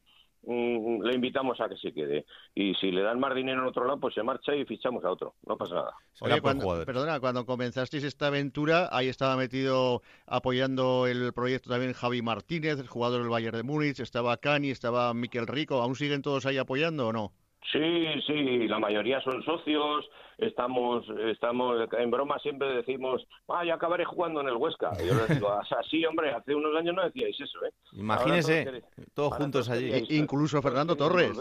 [0.49, 2.25] mm, le invitamos a que se quede.
[2.55, 5.11] Y si le dan más dinero en otro lado, pues se marcha y fichamos a
[5.11, 5.35] otro.
[5.47, 5.95] No pasa nada.
[6.21, 12.23] Oye, cuando, perdona, cuando comenzasteis esta aventura, ahí estaba metido apoyando el proyecto también Javi
[12.23, 15.83] Martínez, el jugador del Bayern de Múnich, estaba Cani, estaba Miquel Rico.
[15.83, 17.33] ¿Aún siguen todos ahí apoyando o no?
[17.73, 24.05] Sí, sí, la mayoría son socios, estamos, estamos, en broma siempre decimos, ah, ya acabaré
[24.05, 24.93] jugando en el Huesca.
[25.03, 27.73] Y yo les digo, así, hombre, hace unos años no decíais eso, ¿eh?
[27.93, 29.91] Imagínese, todos, juntos allí.
[30.11, 31.37] incluso Fernando Torres.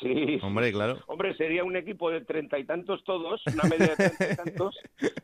[0.00, 0.38] Sí.
[0.42, 0.98] Hombre, claro.
[1.06, 4.78] Hombre, sería un equipo de treinta y tantos todos, una media de treinta y tantos,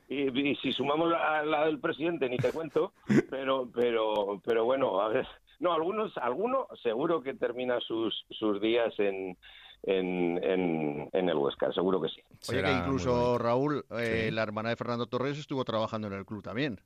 [0.09, 2.93] y, si sumamos la, la, del presidente, ni te cuento,
[3.31, 5.27] pero, pero, pero bueno, a ver,
[5.61, 9.37] no, algunos, alguno seguro que termina sus, sus días en,
[9.83, 12.21] en, en, el Huesca, seguro que sí.
[12.51, 16.43] Oye, que incluso Raúl, eh, la hermana de Fernando Torres, estuvo trabajando en el club
[16.43, 16.81] también.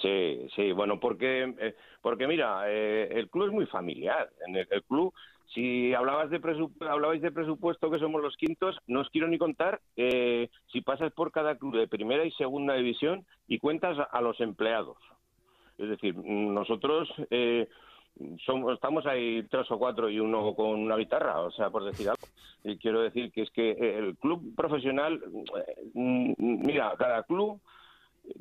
[0.00, 4.30] Sí, sí, bueno, porque, eh, porque mira, eh, el club es muy familiar.
[4.46, 5.12] En el, club,
[5.54, 6.40] si hablabas de
[6.88, 11.32] hablabais de presupuesto, que somos los quintos, no os quiero ni contar si pasas por
[11.32, 14.96] cada club de primera y segunda división y cuentas a los empleados.
[15.76, 17.08] Es decir, nosotros
[18.44, 22.08] somos, estamos ahí tres o cuatro y uno con una guitarra, o sea, por decir
[22.08, 22.26] algo.
[22.64, 25.20] Y quiero decir que es que el club profesional,
[25.94, 27.60] mm, mira, cada club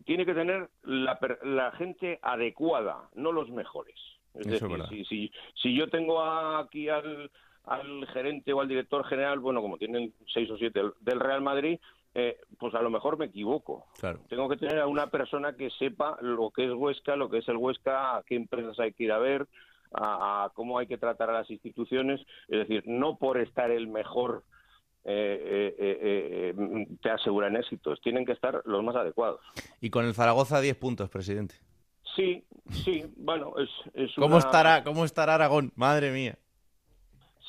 [0.06, 3.98] tiene que tener la, la gente adecuada, no los mejores.
[4.36, 7.32] Es decir, si, si, si, yo tengo aquí al,
[7.66, 11.80] al gerente o al director general, bueno, como tienen seis o siete del Real Madrid,
[12.16, 13.86] eh, pues a lo mejor me equivoco.
[14.28, 17.48] Tengo que tener a una persona que sepa lo que es Huesca, lo que es
[17.48, 19.48] el Huesca, a qué empresas hay que ir a ver,
[19.94, 22.22] a, cómo hay que tratar a las instituciones.
[22.48, 24.44] Es decir, no por estar el mejor
[25.06, 29.42] eh, eh, te aseguran éxitos, tienen que estar los más adecuados.
[29.82, 31.56] Y con el Zaragoza 10 puntos, presidente.
[32.16, 35.72] Sí, sí, bueno, es, es ¿Cómo, estará, ¿Cómo estará Aragón?
[35.76, 36.38] Madre mía.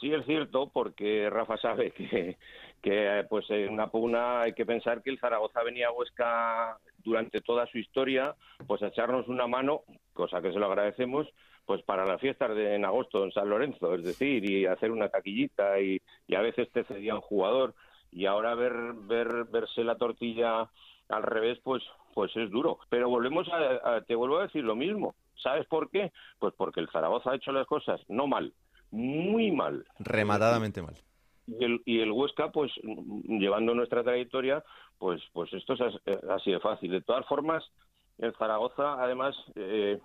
[0.00, 2.38] Sí, es cierto, porque Rafa sabe que,
[2.80, 7.40] que pues en una pugna hay que pensar que el Zaragoza venía a Huesca durante
[7.40, 8.34] toda su historia,
[8.66, 9.82] pues a echarnos una mano,
[10.20, 11.26] cosa que se lo agradecemos,
[11.66, 15.08] pues para las fiestas de en agosto en San Lorenzo, es decir, y hacer una
[15.08, 16.00] taquillita y,
[16.34, 17.74] a veces te cedía un jugador
[18.12, 20.68] y ahora ver ver verse la tortilla
[21.08, 21.82] al revés, pues
[22.14, 22.78] pues es duro.
[22.88, 25.14] Pero volvemos a, te vuelvo a decir lo mismo.
[25.42, 26.12] ¿Sabes por qué?
[26.38, 28.52] Pues porque el Zaragoza ha hecho las cosas no mal,
[28.90, 29.84] muy mal.
[29.98, 30.96] Rematadamente mal
[31.58, 34.62] y el, y el Huesca, pues llevando nuestra trayectoria,
[34.98, 35.80] pues, pues esto es
[36.28, 36.90] así de fácil.
[36.90, 37.64] De todas formas,
[38.20, 39.98] el Zaragoza, además, eh,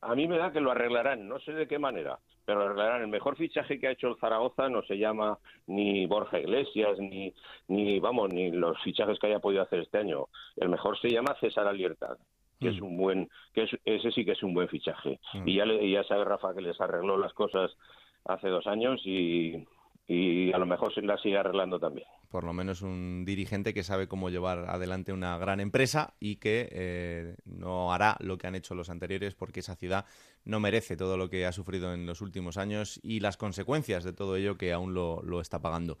[0.00, 3.02] a mí me da que lo arreglarán, no sé de qué manera, pero lo arreglarán.
[3.02, 7.32] El mejor fichaje que ha hecho el Zaragoza no se llama ni Borja Iglesias, ni,
[7.68, 10.26] ni vamos, ni los fichajes que haya podido hacer este año.
[10.56, 12.16] El mejor se llama César Alierta
[12.60, 12.84] que es mm.
[12.84, 15.18] un buen, que ese sí que es un buen fichaje.
[15.34, 15.48] Mm.
[15.48, 17.76] Y ya, le, ya sabe Rafa que les arregló las cosas
[18.24, 19.66] hace dos años y,
[20.06, 22.06] y a lo mejor se la sigue arreglando también.
[22.28, 26.68] Por lo menos un dirigente que sabe cómo llevar adelante una gran empresa y que
[26.72, 30.06] eh, no hará lo que han hecho los anteriores porque esa ciudad
[30.44, 34.12] no merece todo lo que ha sufrido en los últimos años y las consecuencias de
[34.12, 35.98] todo ello que aún lo, lo está pagando.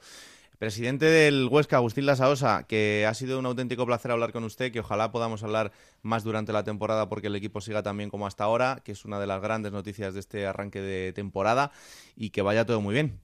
[0.58, 4.78] Presidente del Huesca, Agustín Lasaosa, que ha sido un auténtico placer hablar con usted, que
[4.78, 8.80] ojalá podamos hablar más durante la temporada porque el equipo siga también como hasta ahora,
[8.84, 11.72] que es una de las grandes noticias de este arranque de temporada
[12.14, 13.18] y que vaya todo muy bien.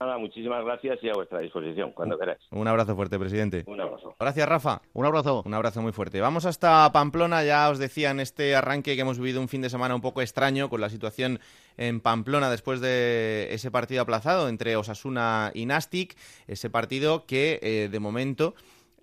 [0.00, 2.40] Nada, muchísimas gracias y a vuestra disposición, cuando queráis.
[2.50, 3.64] Un abrazo fuerte, presidente.
[3.66, 4.14] Un abrazo.
[4.18, 4.82] Gracias, Rafa.
[4.92, 5.42] Un abrazo.
[5.46, 6.20] Un abrazo muy fuerte.
[6.20, 9.70] Vamos hasta Pamplona, ya os decía en este arranque que hemos vivido un fin de
[9.70, 11.40] semana un poco extraño con la situación
[11.76, 17.88] en Pamplona después de ese partido aplazado entre Osasuna y Nastic, ese partido que eh,
[17.90, 18.54] de momento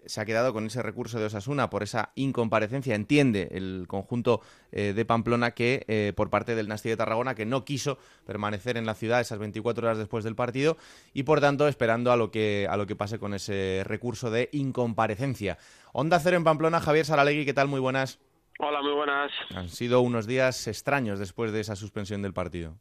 [0.06, 2.96] se ha quedado con ese recurso de Osasuna por esa incomparecencia.
[2.96, 7.46] Entiende el conjunto eh, de Pamplona que eh, por parte del Nasti de Tarragona que
[7.46, 10.78] no quiso permanecer en la ciudad esas 24 horas después del partido
[11.14, 14.50] y por tanto esperando a lo que a lo que pase con ese recurso de
[14.52, 15.58] incomparecencia.
[15.92, 17.68] Onda Cero en Pamplona, Javier Saralegui, ¿qué tal?
[17.68, 18.20] Muy buenas.
[18.60, 19.32] Hola, muy buenas.
[19.56, 22.78] Han sido unos días extraños después de esa suspensión del partido.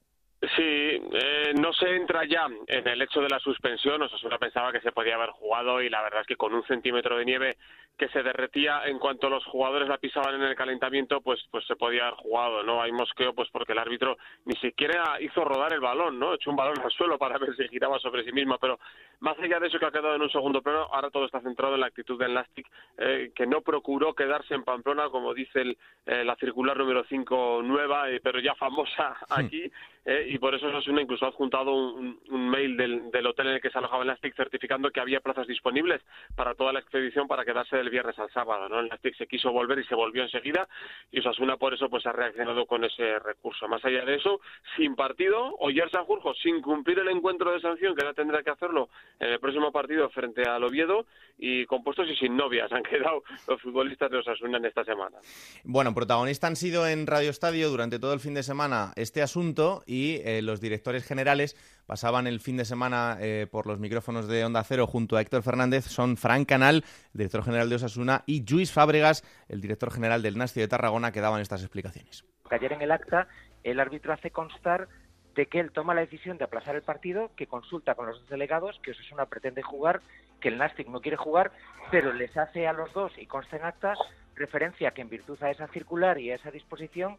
[1.11, 4.03] Eh, no se entra ya en el hecho de la suspensión.
[4.03, 7.17] Osasuna pensaba que se podía haber jugado y la verdad es que con un centímetro
[7.17, 7.57] de nieve
[8.03, 11.77] que se derretía en cuanto los jugadores la pisaban en el calentamiento, pues pues se
[11.77, 12.83] podía haber jugado, ¿no?
[12.83, 16.35] Hay mosqueo pues porque el árbitro ni siquiera hizo rodar el balón, ¿no?
[16.35, 18.81] Echó un balón al suelo para ver si giraba sobre sí mismo, pero
[19.21, 21.77] más allá de eso que ha quedado en un segundo plano, ahora todo está centrado
[21.77, 22.67] en la actitud de Elastic,
[22.99, 27.61] eh, que no procuró quedarse en Pamplona, como dice el, eh, la circular número 5
[27.63, 29.71] nueva, eh, pero ya famosa aquí,
[30.05, 33.71] eh, y por eso Osasuna incluso ha adjuntado un, mail del, hotel en el que
[33.71, 36.03] se alojaba el Nastic certificando que había plazas disponibles
[36.35, 38.69] para toda la expedición para quedarse del viernes al sábado.
[38.69, 38.81] ¿no?
[38.81, 40.67] El Nastic se quiso volver y se volvió enseguida
[41.13, 43.69] y Osasuna por eso pues ha reaccionado con ese recurso.
[43.69, 44.41] Más allá de eso,
[44.77, 48.89] sin partido, Oyer Sanjurjo sin cumplir el encuentro de sanción que ahora tendrá que hacerlo
[49.21, 51.07] en el próximo partido frente al Oviedo
[51.39, 55.19] y compuestos y sin novias han quedado los futbolistas de Osasuna en esta semana.
[55.65, 59.83] Bueno, protagonistas han sido en Radio Estadio durante todo el fin de semana este asunto
[59.87, 64.45] y eh, los directores generales pasaban el fin de semana eh, por los micrófonos de
[64.45, 68.73] Onda Cero junto a Héctor Fernández son Fran Canal, director general de Osasuna, y Luis
[68.73, 72.25] Fábregas, el director general del Nasti de Tarragona, que daban estas explicaciones.
[72.51, 73.29] Ayer en el acta
[73.65, 74.89] el árbitro hace constar
[75.35, 78.29] de que él toma la decisión de aplazar el partido, que consulta con los dos
[78.29, 80.01] delegados, que Osasuna pretende jugar,
[80.41, 81.53] que el Nastic no quiere jugar,
[81.91, 83.95] pero les hace a los dos, y consta en acta,
[84.35, 87.17] referencia que en virtud a esa circular y a esa disposición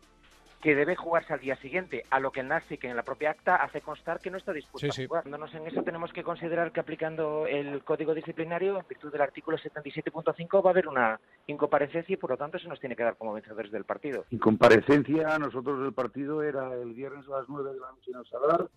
[0.64, 3.58] que debe jugarse al día siguiente, a lo que el NASTIC en la propia acta
[3.58, 5.26] hace constar que no está dispuesto a jugar.
[5.28, 10.64] En eso tenemos que considerar que aplicando el código disciplinario, en virtud del artículo 77.5,
[10.64, 13.34] va a haber una incomparecencia y por lo tanto se nos tiene que dar como
[13.34, 14.24] vencedores del partido.
[14.30, 18.70] Incomparecencia, nosotros el partido era el viernes a las 9 de la noche en el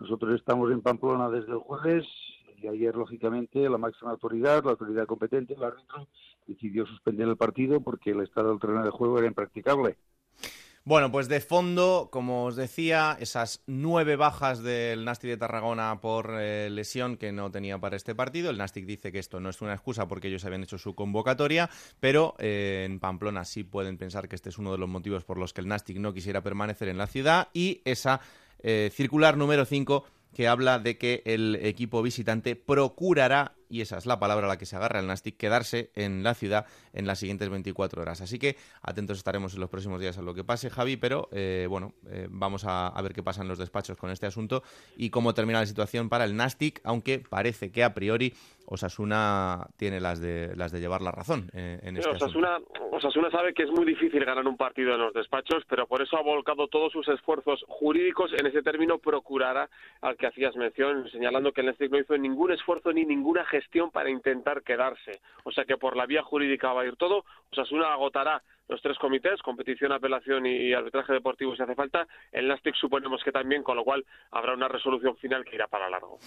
[0.00, 2.04] nosotros estamos en Pamplona desde el jueves
[2.56, 6.08] y ayer, lógicamente, la máxima autoridad, la autoridad competente, el árbitro,
[6.46, 9.98] decidió suspender el partido porque el estado del terreno de juego era impracticable.
[10.86, 16.34] Bueno, pues de fondo, como os decía, esas nueve bajas del Nastic de Tarragona por
[16.38, 18.50] eh, lesión que no tenía para este partido.
[18.50, 21.70] El Nastic dice que esto no es una excusa porque ellos habían hecho su convocatoria,
[22.00, 25.38] pero eh, en Pamplona sí pueden pensar que este es uno de los motivos por
[25.38, 28.20] los que el Nastic no quisiera permanecer en la ciudad y esa
[28.58, 34.06] eh, circular número 5 que habla de que el equipo visitante procurará y esa es
[34.06, 37.18] la palabra a la que se agarra el Nastic, quedarse en la ciudad en las
[37.18, 38.20] siguientes 24 horas.
[38.20, 41.66] Así que atentos estaremos en los próximos días a lo que pase, Javi, pero eh,
[41.68, 44.62] bueno, eh, vamos a, ver qué pasa en los despachos con este asunto
[44.96, 48.32] y cómo termina la situación para el Nastic, aunque parece que a priori
[48.66, 52.58] Osasuna tiene las de las de llevar la razón eh, en este Osasuna,
[52.92, 56.16] Osasuna sabe que es muy difícil ganar un partido en los despachos, pero por eso
[56.16, 59.68] ha volcado todos sus esfuerzos jurídicos en ese término procurará
[60.00, 63.63] al que hacías mención, señalando que el Nastic no hizo ningún esfuerzo ni ninguna gestión
[63.92, 65.20] para intentar quedarse.
[65.44, 67.24] O sea que por la vía jurídica va a ir todo.
[67.50, 72.06] Osasuna agotará los tres comités, competición, apelación y, arbitraje deportivo si hace falta.
[72.32, 75.90] El Nastic suponemos que también, con lo cual habrá una resolución final que irá para
[75.90, 76.18] largo.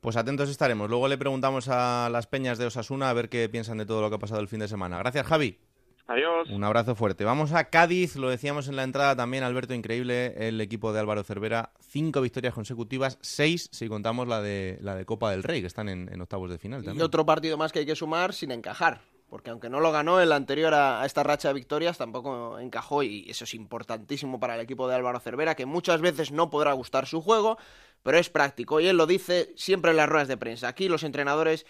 [0.00, 0.90] Pues atentos estaremos.
[0.90, 4.10] Luego le preguntamos a las peñas de Osasuna a ver qué piensan de todo lo
[4.10, 4.98] que ha pasado el fin de semana.
[4.98, 5.58] Gracias, Javi.
[6.08, 6.48] Adiós.
[6.50, 7.24] Un abrazo fuerte.
[7.24, 11.24] Vamos a Cádiz, lo decíamos en la entrada también, Alberto, increíble, el equipo de Álvaro
[11.24, 15.66] Cervera, cinco victorias consecutivas, seis si contamos la de, la de Copa del Rey, que
[15.66, 16.84] están en, octavos de final.
[16.84, 20.20] Y otro partido más que hay que sumar sin encajar, porque aunque no lo ganó
[20.20, 24.60] el anterior a, esta racha de victorias, tampoco encajó y eso es importantísimo para el
[24.60, 27.58] equipo de Álvaro Cervera, que muchas veces no podrá gustar su juego,
[28.04, 30.68] pero es práctico y él lo dice siempre en las ruedas de prensa.
[30.68, 31.66] Aquí los entrenadores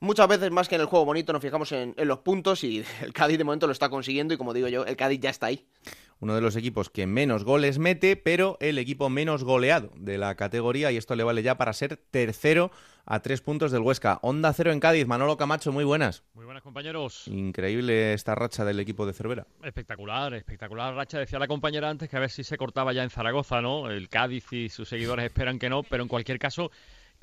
[0.00, 3.12] Muchas veces más que en el juego bonito nos fijamos en, los puntos y el
[3.12, 5.66] Cádiz de momento lo está consiguiendo y como digo yo, el Cádiz ya está ahí.
[6.20, 10.34] Uno de los equipos que menos goles mete, pero el equipo menos goleado de la
[10.36, 12.70] categoría y esto le vale ya para ser tercero
[13.04, 14.20] a tres puntos del Huesca.
[14.22, 16.22] Onda cero en Cádiz, Manolo Camacho, muy buenas.
[16.34, 17.26] Muy buenas compañeros.
[17.28, 19.46] Increíble esta racha del equipo de Cervera.
[19.62, 21.18] Espectacular, espectacular racha.
[21.18, 23.90] Decía la compañera antes que a ver si se cortaba ya en Zaragoza, ¿no?
[23.90, 26.70] El Cádiz y sus seguidores esperan que no, pero en cualquier caso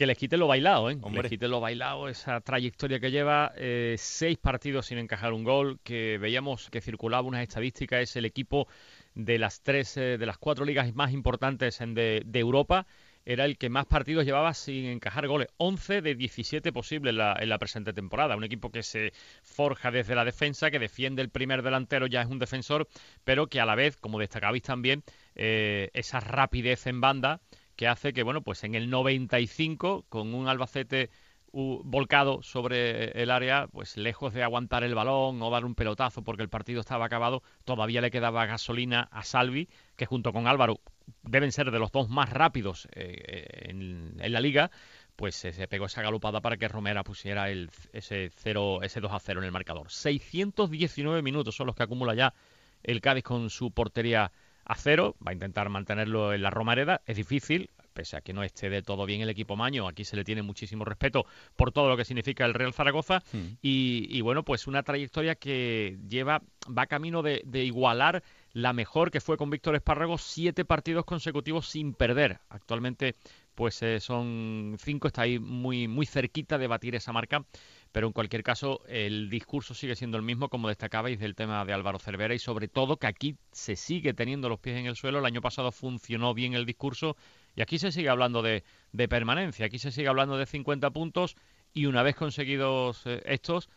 [0.02, 0.98] que les quite lo bailado, ¿eh?
[1.12, 5.80] Les quite lo bailado, esa trayectoria que lleva, eh, seis partidos sin encajar un gol,
[5.84, 8.68] que veíamos que circulaba unas estadísticas, es el equipo
[9.14, 12.88] de las tres, eh, de las cuatro ligas más importantes en de, Europa,
[13.26, 15.50] era el que más partidos llevaba sin encajar goles.
[15.58, 18.36] 11 de 17 posibles en la, en la, presente temporada.
[18.36, 22.28] Un equipo que se forja desde la defensa, que defiende el primer delantero, ya es
[22.28, 22.88] un defensor,
[23.24, 25.04] pero que a la vez, como destacabais también,
[25.36, 27.40] eh, esa rapidez en banda
[27.82, 31.10] que hace que, bueno, pues en el 95, con un Albacete
[31.52, 36.44] volcado sobre el área, pues lejos de aguantar el balón o dar un pelotazo porque
[36.44, 40.80] el partido estaba acabado, todavía le quedaba gasolina a Salvi, que junto con Álvaro
[41.24, 44.70] deben ser de los dos más rápidos eh, en, la liga,
[45.16, 49.20] pues se pegó esa galopada para que Romera pusiera el, ese, 0, ese 2 a
[49.20, 49.90] 0 en el marcador.
[49.90, 52.36] 619 minutos son los que acumula ya
[52.84, 54.32] el Cádiz con su portería
[54.66, 58.44] a cero, va a intentar mantenerlo en la Romareda, es difícil, pese a que no
[58.44, 61.90] esté de todo bien el equipo Maño, aquí se le tiene muchísimo respeto por todo
[61.90, 63.58] lo que significa el Real Zaragoza hmm.
[63.62, 69.38] y, bueno, pues una trayectoria que lleva, va camino de, igualar la mejor que fue
[69.38, 72.40] con Víctor Espárrago, siete partidos consecutivos sin perder.
[72.50, 73.16] Actualmente
[73.56, 77.44] pues eh, son cinco, está ahí muy, muy cerquita de batir esa marca
[77.92, 81.74] pero en cualquier caso el discurso sigue siendo el mismo, como destacabais del tema de
[81.74, 85.20] Álvaro Cervera, y sobre todo que aquí se sigue teniendo los pies en el suelo.
[85.20, 87.18] El año pasado funcionó bien el discurso,
[87.56, 88.64] Y aquí se sigue hablando de,
[89.10, 91.36] permanencia, aquí se sigue hablando de 50 puntos
[91.74, 93.70] y una vez conseguidos eh, estos,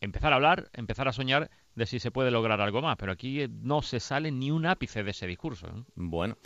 [0.00, 3.40] empezar a hablar, empezar a soñar de si se puede lograr algo más, pero aquí
[3.40, 5.66] eh, no se sale ni un ápice de ese discurso.
[5.68, 5.82] ¿eh?
[5.94, 6.36] Bueno,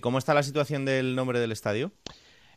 [0.00, 1.92] ¿cómo está la situación del nombre del estadio?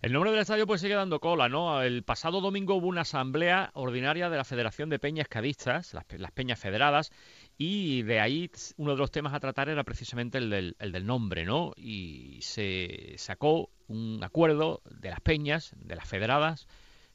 [0.05, 1.81] El nombre del estadio pues sigue dando cola, ¿no?
[1.81, 6.59] El pasado domingo hubo una asamblea ordinaria de la Federación de Peñas Cadistas, las, Peñas
[6.59, 7.11] Federadas,
[7.57, 11.07] y de ahí uno de los temas a tratar era precisamente el del, el del
[11.07, 11.73] nombre, ¿no?
[11.75, 16.67] Y se sacó un acuerdo de las peñas, de las federadas,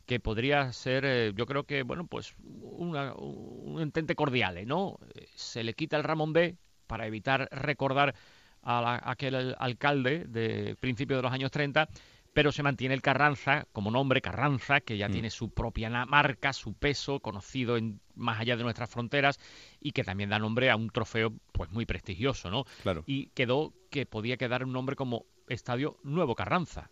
[0.04, 4.98] que podría ser, eh, yo creo que, bueno, pues un entente cordial, ¿no?
[5.36, 6.56] Se le quita el Ramón B
[6.88, 8.16] para evitar recordar
[8.62, 11.88] a, aquel alcalde de principios de los años 30
[12.32, 15.12] pero se mantiene el Carranza como nombre, Carranza, que ya mm.
[15.12, 19.38] tiene su propia marca, su peso, conocido en, más allá de nuestras fronteras
[19.80, 22.64] y que también da nombre a un trofeo pues muy prestigioso, ¿no?
[22.82, 23.02] Claro.
[23.06, 26.90] Y quedó que podía quedar un nombre como Estadio Nuevo Carranza,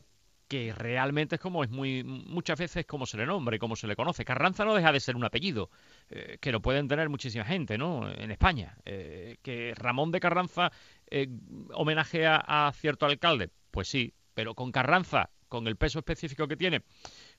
[0.48, 3.86] que realmente es como es muy muchas veces como se le nombra y como se
[3.86, 4.24] le conoce.
[4.24, 5.70] Carranza no deja de ser un apellido
[6.10, 8.10] eh, que lo pueden tener muchísima gente, ¿no?
[8.10, 10.72] En España, eh, que Ramón de Carranza
[11.10, 11.28] eh,
[11.74, 16.82] homenajea a cierto alcalde, pues sí, pero con Carranza, con el peso específico que tiene,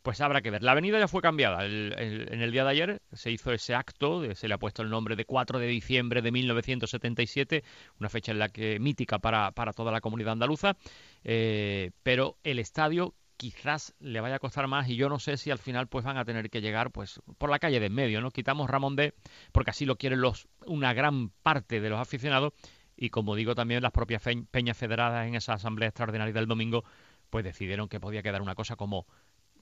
[0.01, 0.63] pues habrá que ver.
[0.63, 1.65] La avenida ya fue cambiada.
[1.65, 5.15] en el día de ayer se hizo ese acto, se le ha puesto el nombre
[5.15, 7.63] de 4 de diciembre de 1977,
[8.01, 10.75] una fecha en la que mítica para, para toda la comunidad andaluza,
[11.23, 15.51] eh, pero el estadio quizás le vaya a costar más y yo no sé si
[15.51, 18.19] al final pues van a tener que llegar pues por la calle de en medio,
[18.19, 18.31] ¿no?
[18.31, 19.13] Quitamos Ramón D
[19.53, 22.51] porque así lo quieren los una gran parte de los aficionados
[22.99, 24.21] y como digo también las propias
[24.51, 26.83] peñas federadas en esa asamblea extraordinaria del domingo
[27.29, 29.07] pues decidieron que podía quedar una cosa como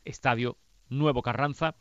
[0.03, 0.57] Estadio
[0.89, 1.75] Nuevo Carranza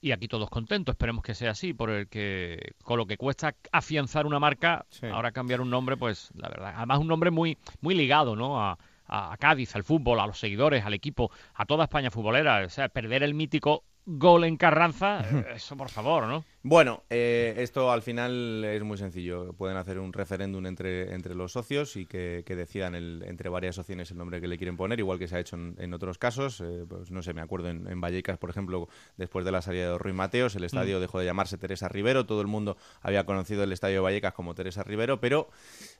[0.00, 3.54] y aquí todos contentos, esperemos que sea así, por el que con lo que cuesta
[3.72, 7.94] afianzar una marca, ahora cambiar un nombre, pues la verdad, además un nombre muy muy
[7.94, 8.62] ligado, ¿no?
[8.62, 12.70] A, a Cádiz, al fútbol, a los seguidores, al equipo, a toda España futbolera, o
[12.70, 15.20] sea, perder el mítico gol en Carranza,
[15.54, 16.44] eso por favor, ¿no?
[16.66, 19.52] Bueno, eh, esto al final es muy sencillo.
[19.52, 24.16] Pueden hacer un referéndum entre, entre los socios y que, decidan entre varias opciones el
[24.16, 26.62] nombre que le quieren poner, igual que se ha hecho en, otros casos.
[26.62, 28.88] Eh, pues no sé, me acuerdo en, Vallecas, por ejemplo,
[29.18, 31.00] después de la salida de Ruiz Mateos, el estadio mm.
[31.02, 32.24] dejó de llamarse Teresa Rivero.
[32.24, 35.50] Todo el mundo había conocido el estadio de Vallecas como Teresa Rivero, pero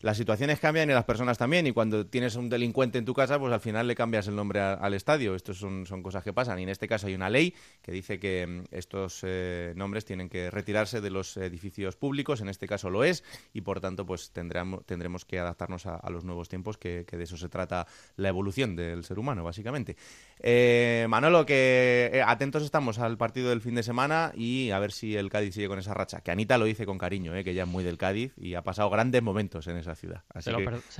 [0.00, 1.66] las situaciones cambian y las personas también.
[1.66, 4.60] Y cuando tienes un delincuente en tu casa, pues al final le cambias el nombre
[4.60, 5.34] al estadio.
[5.34, 6.58] Estos son, son cosas que pasan.
[6.58, 10.30] Y en este caso hay una ley que dice que mm, estos eh, nombres tienen
[10.30, 14.30] que retirarse de los edificios públicos, en este caso lo es, y por tanto pues
[14.30, 17.86] tendremos, tendremos que adaptarnos a, los nuevos tiempos, que, de eso se trata
[18.16, 19.96] la evolución del ser humano, básicamente.
[20.38, 24.92] Eh, Manolo, que eh, atentos estamos al partido del fin de semana y a ver
[24.92, 27.54] si el Cádiz sigue con esa racha, que Anita lo dice con cariño, eh, que
[27.54, 30.22] ya es muy del Cádiz y ha pasado grandes momentos en esa ciudad.
[30.38, 30.52] se,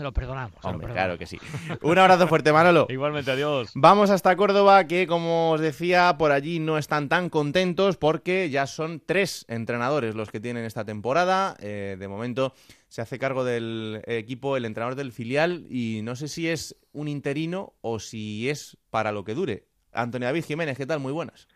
[0.03, 0.59] lo perdonamos.
[0.61, 1.39] claro que sí.
[1.83, 2.87] Un abrazo fuerte, Manolo.
[2.91, 3.71] Igualmente, adiós.
[3.75, 8.67] Vamos hasta Córdoba, que como os decía, por allí no están tan contentos porque ya
[8.67, 11.57] son tres entrenadores los que tienen esta temporada.
[11.61, 12.55] Eh, de momento
[12.89, 17.09] se hace cargo del equipo el entrenador del filial y no sé si es un
[17.09, 19.65] interino o si es para lo que dure.
[19.93, 21.01] Antonio David Jiménez, ¿qué tal?
[21.01, 21.49] Muy buenas.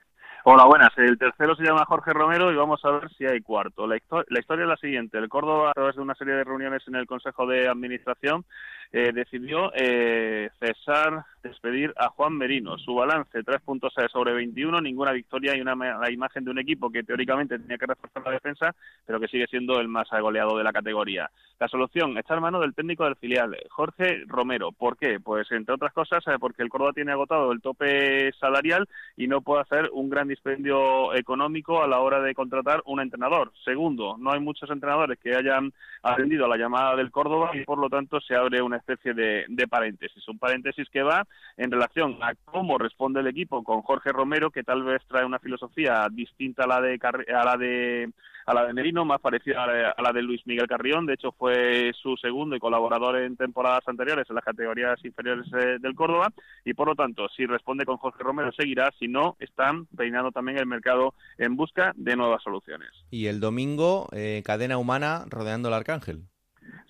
[0.45, 0.91] Hola, buenas.
[0.97, 3.87] El tercero se llama Jorge Romero y vamos a ver si hay cuarto.
[3.87, 5.19] La, la historia es la siguiente.
[5.19, 8.45] El Córdoba, a través de una serie de reuniones en el Consejo de Administración,
[8.91, 12.79] eh, decidió eh, cesar, despedir a Juan Merino.
[12.79, 16.91] Su balance, tres puntos sobre 21, ninguna victoria y una la imagen de un equipo
[16.91, 18.75] que teóricamente tenía que reforzar la defensa,
[19.05, 21.31] pero que sigue siendo el más goleado de la categoría.
[21.61, 24.71] La solución está en manos del técnico del filial, Jorge Romero.
[24.71, 25.19] ¿Por qué?
[25.19, 29.41] Pues entre otras cosas, eh, porque el Córdoba tiene agotado el tope salarial y no
[29.41, 33.53] puede hacer un gran dispendio económico a la hora de contratar un entrenador.
[33.65, 35.73] Segundo, no hay muchos entrenadores que hayan
[36.05, 39.47] atendido a la llamada del Córdoba y por lo tanto se abre una especie de,
[39.69, 40.27] paréntesis.
[40.29, 41.27] Un paréntesis que va
[41.57, 45.39] en relación a cómo responde el equipo con Jorge Romero, que tal vez trae una
[45.39, 46.99] filosofía distinta a la de,
[47.35, 48.11] a la de
[48.49, 51.05] a la de Merino, más parecida a la de Luis Miguel Carrión.
[51.05, 55.77] De hecho, fue su segundo y colaborador en temporadas anteriores en las categorías inferiores eh,
[55.79, 56.33] del Córdoba.
[56.65, 58.91] Y por lo tanto, si responde con Jorge Romero, seguirá.
[58.99, 62.89] Si no, están peinando también el mercado en busca de nuevas soluciones.
[63.11, 66.23] Y el domingo, eh, cadena humana rodeando al Arcángel.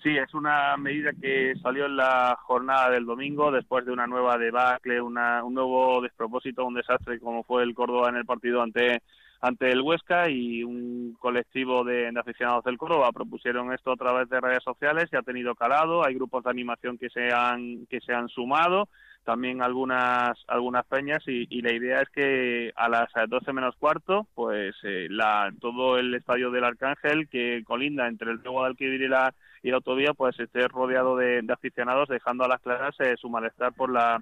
[0.01, 4.37] Sí, es una medida que salió en la jornada del domingo después de una nueva
[4.37, 9.01] debacle, una, un nuevo despropósito, un desastre como fue el Córdoba en el partido ante
[9.41, 14.41] ante el Huesca y un colectivo de, aficionados del Córdoba propusieron esto a través de
[14.41, 16.05] redes sociales y ha tenido calado.
[16.05, 18.87] Hay grupos de animación que se han que se han sumado,
[19.25, 24.75] también algunas algunas peñas y, la idea es que a las 12 menos cuarto, pues
[24.83, 29.33] eh, la, todo el estadio del Arcángel que colinda entre el Nuevo de y la
[29.63, 33.73] y la autovía, pues esté rodeado de, aficionados, dejando a las claras eh, su malestar
[33.73, 34.21] por la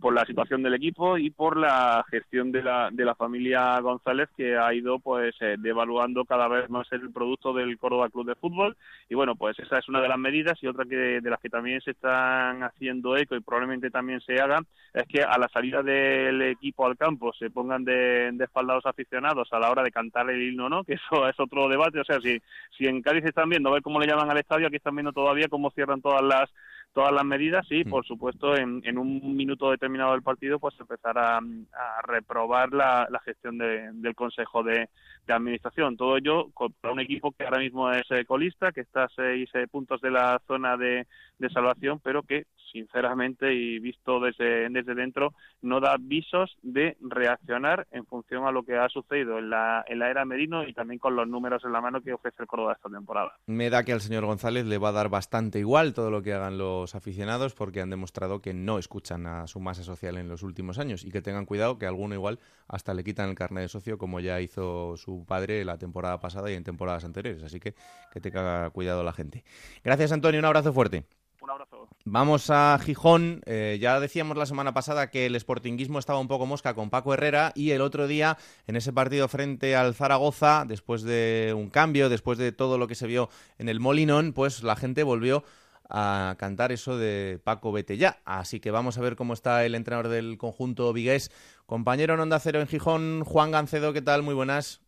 [0.00, 4.28] por la situación del equipo y por la gestión de la, de la familia González
[4.36, 8.34] que ha ido pues eh, devaluando cada vez más el producto del Córdoba Club de
[8.34, 8.76] Fútbol.
[9.08, 11.48] Y bueno pues esa es una de las medidas y otra que de las que
[11.48, 14.60] también se están haciendo eco y probablemente también se haga
[14.92, 19.48] es que a la salida del equipo al campo se pongan de, de espaldados aficionados
[19.52, 22.00] a la hora de cantar el himno no que eso es otro debate.
[22.00, 22.38] O sea si
[22.76, 25.12] si en Cádiz están viendo a ver cómo le llaman al estadio aquí están viendo
[25.12, 26.50] todavía cómo cierran todas las
[26.92, 31.18] todas las medidas y, por supuesto, en, en, un minuto determinado del partido, pues empezar
[31.18, 34.88] a, a reprobar la, la gestión de, del Consejo de,
[35.26, 35.96] de, Administración.
[35.96, 36.48] Todo ello
[36.80, 40.00] para un equipo que ahora mismo es eh, colista, que está a seis eh, puntos
[40.00, 41.06] de la zona de,
[41.38, 47.86] de salvación, pero que sinceramente y visto desde, desde dentro, no da visos de reaccionar
[47.90, 50.98] en función a lo que ha sucedido en la, en la era Merino y también
[50.98, 53.32] con los números en la mano que ofrece el Córdoba esta temporada.
[53.46, 56.32] Me da que al señor González le va a dar bastante igual todo lo que
[56.32, 60.42] hagan los aficionados porque han demostrado que no escuchan a su masa social en los
[60.42, 62.38] últimos años y que tengan cuidado que alguno igual
[62.68, 66.50] hasta le quitan el carnet de socio como ya hizo su padre la temporada pasada
[66.50, 67.42] y en temporadas anteriores.
[67.42, 67.74] Así que
[68.12, 69.44] que tenga cuidado la gente.
[69.84, 71.04] Gracias Antonio, un abrazo fuerte.
[71.46, 71.88] Un abrazo.
[72.04, 73.40] Vamos a Gijón.
[73.46, 77.14] Eh, ya decíamos la semana pasada que el sportinguismo estaba un poco mosca con Paco
[77.14, 78.36] Herrera y el otro día
[78.66, 82.96] en ese partido frente al Zaragoza, después de un cambio, después de todo lo que
[82.96, 83.28] se vio
[83.58, 85.44] en el Molinón, pues la gente volvió
[85.88, 88.18] a cantar eso de Paco vete ya.
[88.24, 91.30] Así que vamos a ver cómo está el entrenador del conjunto Vigués.
[91.64, 94.24] Compañero en Onda Cero en Gijón, Juan Gancedo, ¿qué tal?
[94.24, 94.82] Muy buenas.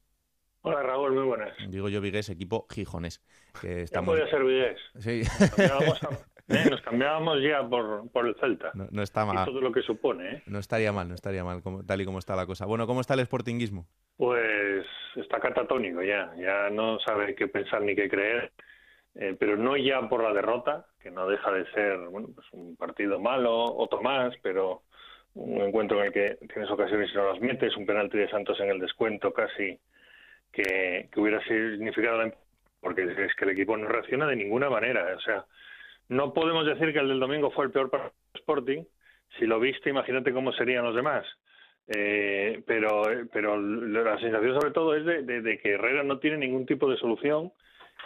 [0.63, 1.57] Hola Raúl, muy buenas.
[1.69, 3.23] Digo yo Vigués, equipo gijones.
[3.61, 4.19] Que estamos...
[4.19, 4.79] Ya podía ser Vigués.
[4.99, 5.23] Sí.
[6.49, 8.71] Eh, nos cambiábamos ya por, por el Celta.
[8.75, 9.43] No, no, está mal.
[9.43, 10.31] Y todo lo que supone.
[10.31, 10.43] ¿eh?
[10.47, 12.65] No estaría mal, no estaría mal, como, tal y como está la cosa.
[12.65, 13.87] Bueno, ¿cómo está el sportinguismo?
[14.17, 14.87] Pues
[15.17, 16.33] está catatónico ya.
[16.37, 18.53] Ya no sabe qué pensar ni qué creer.
[19.15, 22.77] Eh, pero no ya por la derrota, que no deja de ser bueno, pues un
[22.77, 24.83] partido malo, otro más, pero
[25.35, 28.59] un encuentro en el que tienes ocasiones y no las metes, un penalti de Santos
[28.61, 29.79] en el descuento casi
[30.53, 32.33] que, que hubiera significado la
[32.81, 35.15] porque es que el equipo no reacciona de ninguna manera.
[35.17, 35.45] O sea,
[36.09, 38.85] no podemos decir que el del domingo fue el peor para el Sporting.
[39.39, 41.27] Si lo viste, imagínate cómo serían los demás.
[41.87, 43.03] Eh, pero,
[43.33, 46.91] pero la sensación sobre todo es de, de, de, que Herrera no tiene ningún tipo
[46.91, 47.51] de solución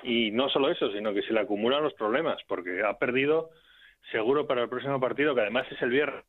[0.05, 3.51] y no solo eso, sino que se le acumulan los problemas porque ha perdido
[4.11, 6.25] seguro para el próximo partido, que además es el viernes,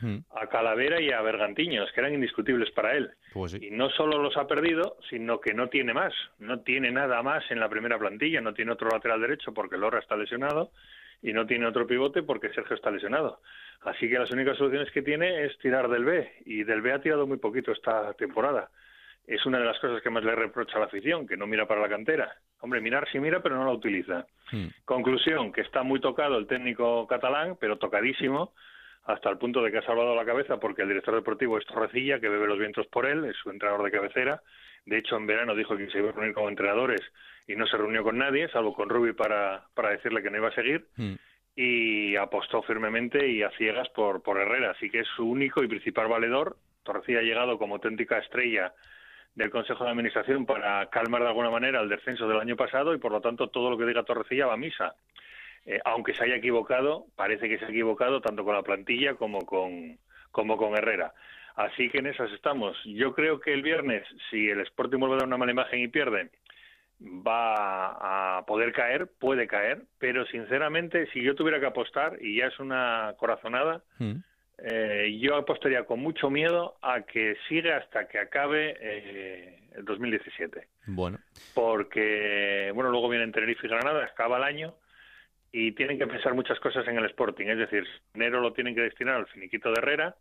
[0.00, 0.18] mm.
[0.30, 3.10] a Calavera y a Bergantiños, que eran indiscutibles para él.
[3.32, 3.66] Pues sí.
[3.66, 6.12] Y no solo los ha perdido, sino que no tiene más.
[6.38, 10.00] No tiene nada más en la primera plantilla, no tiene otro lateral derecho porque Lorra
[10.00, 10.70] está lesionado
[11.24, 13.40] y no tiene otro pivote porque Sergio está lesionado.
[13.80, 17.00] Así que las únicas soluciones que tiene es tirar del B, y del B ha
[17.00, 18.68] tirado muy poquito esta temporada.
[19.26, 21.66] Es una de las cosas que más le reprocha a la afición, que no mira
[21.66, 22.30] para la cantera.
[22.60, 24.26] Hombre, mirar sí mira, pero no la utiliza.
[24.52, 24.66] Hmm.
[24.84, 28.52] Conclusión, que está muy tocado el técnico catalán, pero tocadísimo,
[29.04, 32.20] hasta el punto de que ha salvado la cabeza porque el director deportivo es Torrecilla,
[32.20, 34.42] que bebe los vientos por él, es su entrenador de cabecera.
[34.84, 37.00] De hecho, en verano dijo que se iba a reunir con entrenadores
[37.46, 40.48] y no se reunió con nadie, salvo con Rubi para, para decirle que no iba
[40.48, 40.86] a seguir.
[40.96, 41.14] Hmm.
[41.56, 44.72] Y apostó firmemente y a ciegas por, por Herrera.
[44.72, 46.56] Así que es su único y principal valedor.
[46.82, 48.72] Torrecilla ha llegado como auténtica estrella
[49.34, 52.98] del Consejo de Administración para calmar de alguna manera el descenso del año pasado y
[52.98, 54.94] por lo tanto todo lo que diga Torrecilla va a misa.
[55.66, 59.46] Eh, aunque se haya equivocado, parece que se ha equivocado tanto con la plantilla como
[59.46, 59.98] con,
[60.30, 61.14] como con Herrera.
[61.56, 62.76] Así que en esas estamos.
[62.84, 65.88] Yo creo que el viernes, si el Sporting vuelve a dar una mala imagen y
[65.88, 66.30] pierde,
[67.00, 72.46] va a poder caer, puede caer, pero sinceramente, si yo tuviera que apostar, y ya
[72.46, 74.14] es una corazonada, Mm.
[74.58, 80.68] eh, yo apostaría con mucho miedo a que siga hasta que acabe eh, el 2017.
[80.86, 81.18] Bueno,
[81.54, 84.74] Porque, bueno, luego vienen Tenerife y Granada, acaba el año
[85.52, 87.46] y tienen que pensar muchas cosas en el Sporting.
[87.46, 87.84] Es decir,
[88.14, 90.16] enero lo tienen que destinar al finiquito de Herrera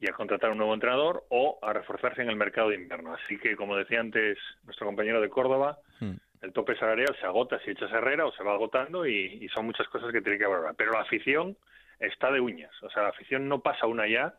[0.00, 3.14] y a contratar un nuevo entrenador o a reforzarse en el mercado de invierno.
[3.14, 6.14] Así que, como decía antes nuestro compañero de Córdoba, Mm.
[6.42, 9.64] el tope salarial se agota si echas Herrera o se va agotando y, y son
[9.66, 10.74] muchas cosas que tiene que valorar.
[10.76, 11.56] Pero la afición
[12.00, 12.72] está de uñas.
[12.82, 14.34] O sea, la afición no pasa una ya.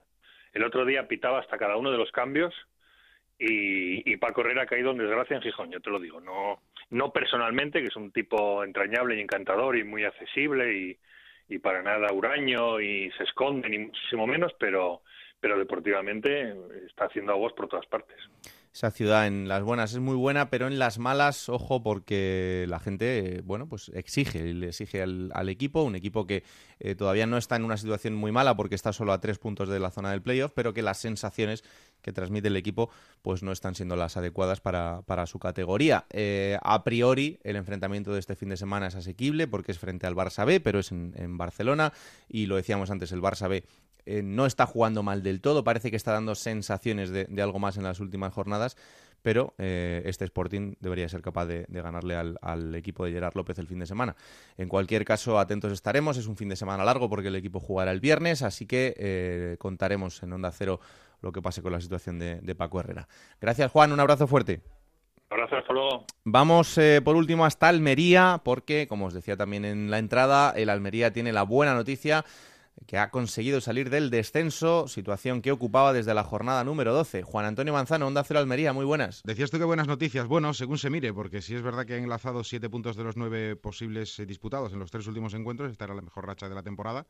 [0.54, 2.54] El otro día pitaba hasta cada uno de los cambios
[3.40, 6.22] y, y Paco Herrera ha caído en desgracia en Gijón, yo te lo digo.
[6.22, 10.98] No, no personalmente, que es un tipo entrañable y encantador y muy accesible y,
[11.50, 15.02] y para nada huraño y se esconde, ni muchísimo menos, pero,
[15.46, 16.56] pero deportivamente
[16.88, 18.18] está haciendo aguas por todas partes.
[18.74, 22.80] esa ciudad en las buenas es muy buena, pero en las malas, ojo, porque la
[22.80, 26.44] gente, bueno, pues exige, le exige al, al equipo, un equipo que
[26.80, 29.70] eh, todavía no está en una situación muy mala porque está solo a tres puntos
[29.70, 31.64] de la zona del playoff, pero que las sensaciones
[32.02, 32.90] que transmite el equipo
[33.22, 36.06] pues no están siendo las adecuadas para, para su categoría.
[36.10, 40.08] Eh, a priori, el enfrentamiento de este fin de semana es asequible porque es frente
[40.08, 41.94] al Barça B, pero es en, en Barcelona
[42.28, 43.64] y lo decíamos antes, el Barça B
[44.06, 47.78] eh, no está jugando mal del todo, parece que está dando sensaciones de, algo más
[47.78, 48.78] en las últimas jornadas,
[49.24, 53.66] pero eh, este Sporting debería ser capaz de, ganarle al, equipo de Gerard López el
[53.66, 54.16] fin de semana.
[54.58, 57.92] En cualquier caso, atentos estaremos, es un fin de semana largo porque el equipo jugará
[57.92, 60.80] el viernes, así que eh, contaremos en Onda Cero
[61.22, 63.08] lo que pase con la situación de, Paco Herrera.
[63.42, 64.62] Gracias Juan, un abrazo fuerte.
[65.32, 66.06] Abrazo, hasta luego.
[66.24, 71.12] Vamos por último hasta Almería, porque, como os decía también en la entrada, el Almería
[71.12, 72.24] tiene la buena noticia
[72.86, 77.24] que ha conseguido salir del descenso, situación que ocupaba desde la jornada número 12.
[77.24, 79.22] Juan Antonio Manzano, Onda Cero Almería, muy buenas.
[79.24, 80.28] Decías tú que buenas noticias.
[80.28, 83.18] Bueno, según se mire, porque si es verdad que ha enlazado siete puntos de los
[83.18, 86.56] nueve posibles eh, disputados en los tres últimos encuentros, esta era la mejor racha de
[86.56, 87.08] la temporada.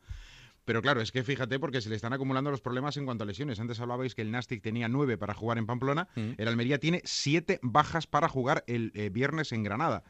[0.66, 3.26] Pero claro, es que fíjate porque se le están acumulando los problemas en cuanto a
[3.26, 3.60] lesiones.
[3.60, 6.32] Antes hablabais que el Nastic tenía nueve para jugar en Pamplona, mm.
[6.38, 10.02] el Almería tiene siete bajas para jugar el eh, viernes en Granada.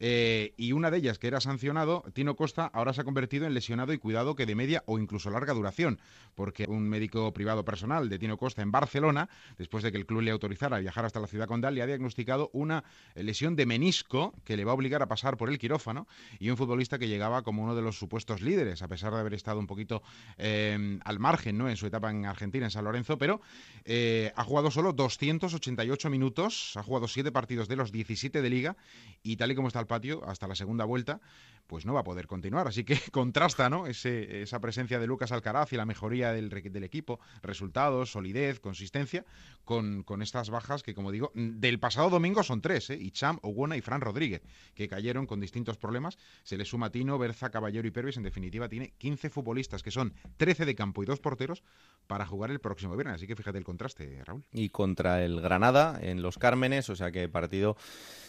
[0.00, 3.54] Eh, y una de ellas que era sancionado, Tino Costa, ahora se ha convertido en
[3.54, 6.00] lesionado y cuidado que de media o incluso larga duración,
[6.34, 9.28] porque un médico privado personal de Tino Costa en Barcelona,
[9.58, 11.86] después de que el club le autorizara a viajar hasta la ciudad condal, le ha
[11.86, 12.84] diagnosticado una
[13.14, 16.06] lesión de menisco que le va a obligar a pasar por el quirófano
[16.38, 19.34] y un futbolista que llegaba como uno de los supuestos líderes, a pesar de haber
[19.34, 20.02] estado un poquito
[20.38, 21.68] eh, al margen ¿no?
[21.68, 23.40] en su etapa en Argentina, en San Lorenzo, pero
[23.84, 28.76] eh, ha jugado solo 288 minutos, ha jugado 7 partidos de los 17 de liga
[29.22, 31.20] y tal y como está el patio hasta la segunda vuelta,
[31.66, 32.68] pues no va a poder continuar.
[32.68, 33.86] Así que contrasta ¿no?
[33.86, 39.24] Ese, esa presencia de Lucas Alcaraz y la mejoría del, del equipo, resultados, solidez, consistencia,
[39.64, 42.96] con, con, estas bajas que, como digo, del pasado domingo son tres, ¿eh?
[42.96, 44.42] Icham, Oguona y Fran Rodríguez,
[44.74, 46.18] que cayeron con distintos problemas.
[46.42, 48.16] Se le suma Tino, Berza, Caballero y Pervis.
[48.16, 51.62] En definitiva, tiene 15 futbolistas, que son 13 de campo y dos porteros,
[52.06, 53.16] para jugar el próximo viernes.
[53.16, 54.44] Así que fíjate el contraste, Raúl.
[54.52, 57.76] Y contra el Granada, en los Cármenes, o sea que partido,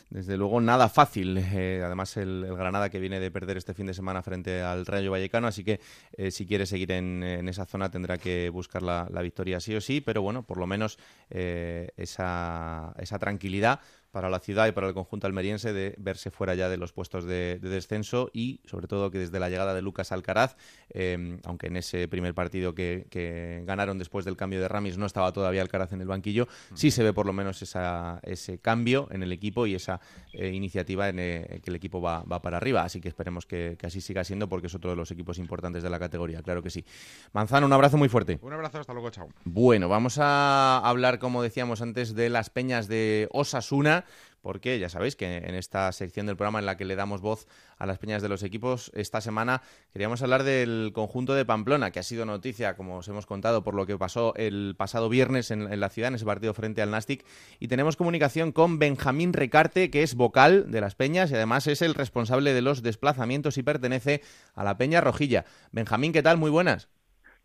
[0.09, 1.37] desde luego, nada fácil.
[1.37, 5.11] Eh, además, el, Granada que viene de perder este fin de semana frente al Rayo
[5.11, 5.79] Vallecano, así que
[6.17, 10.01] eh, si quiere seguir en, esa zona tendrá que buscar la, victoria sí o sí,
[10.01, 10.97] pero bueno, por lo menos
[11.29, 13.79] eh, esa, esa tranquilidad
[14.13, 17.25] para la ciudad y para el conjunto almeriense de verse fuera ya de los puestos
[17.25, 20.55] de, descenso y sobre todo que desde la llegada de Lucas Alcaraz,
[20.91, 25.31] eh, aunque en ese primer partido que, ganaron después del cambio de Ramis no estaba
[25.33, 26.75] todavía Alcaraz en el banquillo, mm.
[26.75, 29.99] sí se ve por lo menos esa, ese cambio en el equipo y esa
[30.33, 32.83] eh, iniciativa en que el equipo va, va, para arriba.
[32.83, 35.81] Así que esperemos que, que, así siga siendo porque es otro de los equipos importantes
[35.81, 36.85] de la categoría, claro que sí.
[37.31, 38.37] Manzano, un abrazo muy fuerte.
[38.43, 39.27] Un abrazo, hasta luego, chao.
[39.43, 44.02] Bueno, vamos a hablar, como decíamos antes, de las peñas de Osasuna
[44.43, 47.47] porque ya sabéis que en esta sección del programa en la que le damos voz
[47.77, 49.61] a las peñas de los equipos, esta semana
[49.93, 53.73] queríamos hablar del conjunto de Pamplona, que ha sido noticia, como os hemos contado, por
[53.73, 57.25] lo que pasó el pasado viernes en, la ciudad, en ese partido frente al Nastic.
[57.59, 61.81] Y tenemos comunicación con Benjamín Recarte, que es vocal de las peñas y además es
[61.81, 64.21] el responsable de los desplazamientos y pertenece
[64.55, 65.45] a la Peña Rojilla.
[65.71, 66.37] Benjamín, ¿qué tal?
[66.37, 66.89] Muy buenas.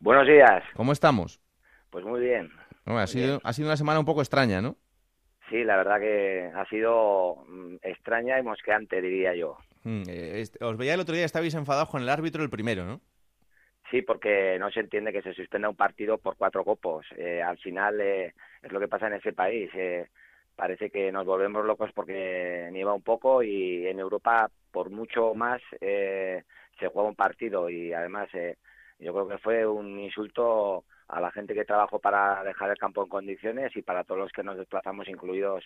[0.00, 0.64] Buenos días.
[0.74, 1.40] ¿Cómo estamos?
[1.90, 2.50] Pues muy bien.
[2.86, 4.76] ha, sido, ha sido una semana un poco extraña, ¿no?
[5.50, 9.56] Sí, la verdad que ha sido mm, extraña y mosqueante, diría yo.
[9.84, 13.00] Mm, eh, os veía el otro día, estabais enfadados con el árbitro el primero, ¿no?
[13.90, 17.06] Sí, porque no se entiende que se suspenda un partido por cuatro copos.
[17.16, 19.70] Eh, al final eh, es lo que pasa en ese país.
[20.54, 25.62] parece que nos volvemos locos porque nieva un poco y en Europa por mucho más
[25.80, 28.28] se juega un partido y además
[28.98, 33.02] yo creo que fue un insulto a la gente que trabajó para dejar el campo
[33.02, 35.64] en condiciones y para todos los que nos desplazamos, incluidos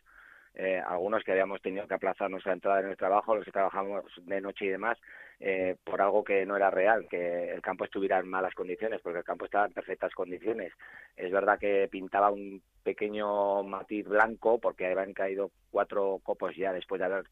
[0.55, 4.05] eh, algunos que habíamos tenido que aplazar nuestra entrada en el trabajo, los que trabajamos
[4.18, 4.99] de noche y demás,
[5.40, 9.20] eh, por algo que no era real, que el campo estuviera en malas condiciones, porque
[9.20, 10.72] el campo estaba en perfectas condiciones.
[11.16, 16.99] Es verdad que pintaba un pequeño matiz blanco, porque habían caído cuatro copos ya después
[16.99, 17.24] de haber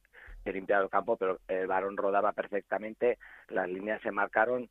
[0.46, 4.70] limpiado el campo, pero el varón rodaba perfectamente, las líneas se marcaron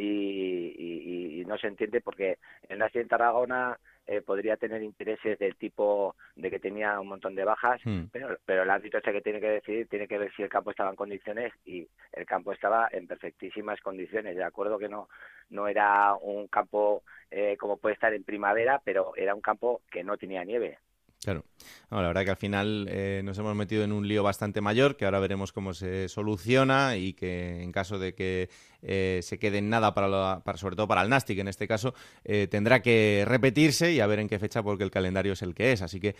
[0.00, 2.38] y, no se entiende porque
[2.68, 3.76] el Nasti en Tarragona
[4.06, 8.04] eh, podría tener intereses del tipo de que tenía un montón de bajas, hmm.
[8.12, 10.70] pero, pero el árbitro este que tiene que decidir tiene que ver si el campo
[10.70, 14.36] estaba en condiciones y el campo estaba en perfectísimas condiciones.
[14.36, 15.08] De acuerdo que no,
[15.48, 20.04] no era un campo eh, como puede estar en primavera, pero era un campo que
[20.04, 20.78] no tenía nieve.
[21.22, 21.44] Claro.
[21.90, 25.04] la verdad que al final eh, nos hemos metido en un lío bastante mayor, que
[25.04, 28.48] ahora veremos cómo se soluciona y que en caso de que
[28.80, 31.92] eh, se quede en nada, para, para, sobre todo para el Nastic en este caso,
[32.24, 35.54] eh, tendrá que repetirse y a ver en qué fecha porque el calendario es el
[35.54, 35.82] que es.
[35.82, 36.14] Así que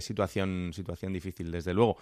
[0.00, 1.96] situación, situación difícil, desde luego.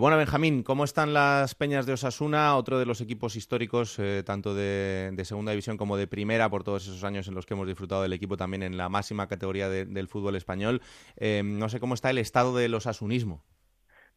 [0.00, 2.56] Bueno, Benjamín, ¿cómo están las peñas de Osasuna?
[2.56, 7.04] Otro de los equipos históricos, tanto de, segunda división como de primera, por todos esos
[7.04, 10.36] años en los que hemos disfrutado del equipo también en la máxima categoría del fútbol
[10.36, 10.80] español.
[11.20, 13.44] no sé cómo está el estado del osasunismo.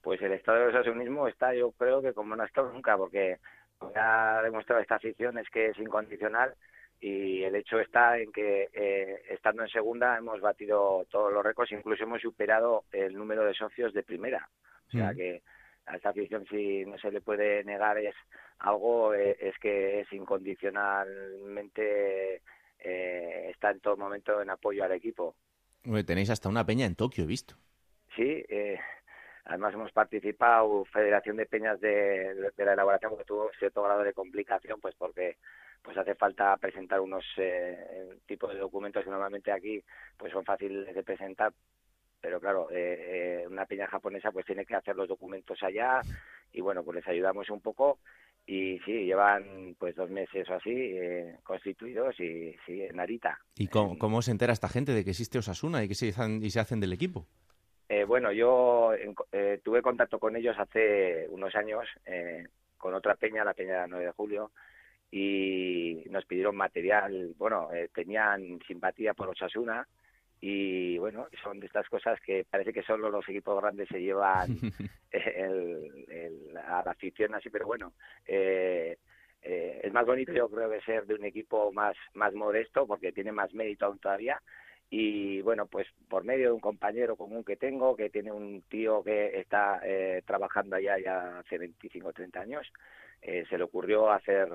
[0.01, 3.39] Pues el estado del osasunismo está, yo creo que como no ha estado nunca, porque
[3.95, 6.53] ha demostrado esta afición es que es incondicional
[6.99, 11.71] y el hecho está en que eh, estando en segunda hemos batido todos los récords,
[11.71, 14.47] incluso hemos superado el número de socios de primera.
[14.87, 15.15] O sea Mm.
[15.15, 15.41] que
[15.87, 18.15] a esta afición si no se le puede negar es
[18.59, 22.41] algo eh, es que es incondicionalmente
[22.79, 25.35] eh, está en todo momento en apoyo al equipo.
[26.05, 27.55] Tenéis hasta una peña en Tokio, he visto.
[28.15, 28.79] Sí, eh,
[29.45, 34.79] además hemos participado Federación de Peñas de la elaboración porque tuvo cierto grado de complicación,
[34.81, 35.37] pues porque
[35.83, 39.83] pues hace falta presentar unos eh, tipos de documentos que normalmente aquí
[40.17, 41.53] pues son fáciles de presentar,
[42.25, 46.01] pero claro, eh, eh, una peña japonesa pues tiene que hacer los documentos allá
[46.51, 47.99] y bueno, pues les ayudamos un poco
[48.47, 53.37] y sí, llevan pues dos meses o así eh, constituidos y sí, en Narita.
[53.55, 56.43] ¿Y cómo, cómo se entera esta gente de que existe Osasuna y que se hacen,
[56.43, 57.27] y se hacen del equipo?
[57.89, 58.93] Eh, bueno, yo
[59.31, 63.91] eh, tuve contacto con ellos hace unos años eh, con otra peña, la peña del
[63.91, 64.51] 9 de julio,
[65.11, 67.35] y nos pidieron material.
[67.37, 69.87] Bueno, tenían simpatía por Osasuna
[70.41, 74.49] y bueno, son de estas cosas que parece que solo los equipos grandes se llevan
[75.11, 77.93] el- el- a la afición así, pero bueno,
[78.27, 78.97] eh,
[79.41, 83.11] eh, es más bonito yo creo que ser de un equipo más, más modesto porque
[83.11, 84.41] tiene más mérito aún todavía.
[84.89, 89.03] Y bueno, pues por medio de un compañero común que tengo, que tiene un tío
[89.03, 92.71] que está eh, trabajando allá ya hace 25 o 30 años,
[93.21, 94.47] eh, se le ocurrió hacer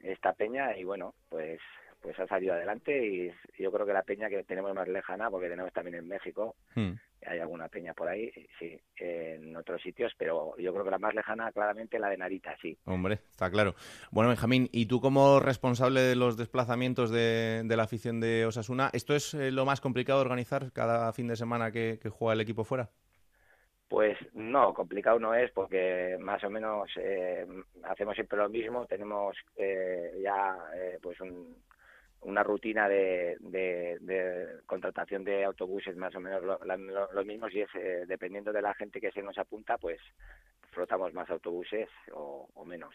[0.00, 1.60] esta peña y bueno, pues
[2.00, 3.32] pues ha salido adelante y
[3.62, 6.92] yo creo que la peña que tenemos más lejana, porque tenemos también en México, Hmm.
[7.26, 11.14] hay alguna peña por ahí, sí, en otros sitios, pero yo creo que la más
[11.14, 12.78] lejana claramente la de Narita, sí.
[12.84, 13.74] Hombre, está claro.
[14.12, 18.90] Bueno, Benjamín, y tú como responsable de los desplazamientos de, de la afición de Osasuna,
[18.92, 22.34] ¿esto es eh, lo más complicado de organizar cada fin de semana que, que juega
[22.34, 22.90] el equipo fuera?
[23.88, 27.46] Pues no, complicado no es porque más o menos eh,
[27.84, 31.56] hacemos siempre lo mismo, tenemos eh, ya eh, pues un-
[32.22, 38.04] una rutina de, de- contratación de autobuses más o menos lo- mismos y es eh,
[38.06, 40.00] dependiendo de la gente que se nos apunta pues
[40.72, 42.94] flotamos más autobuses o, menos.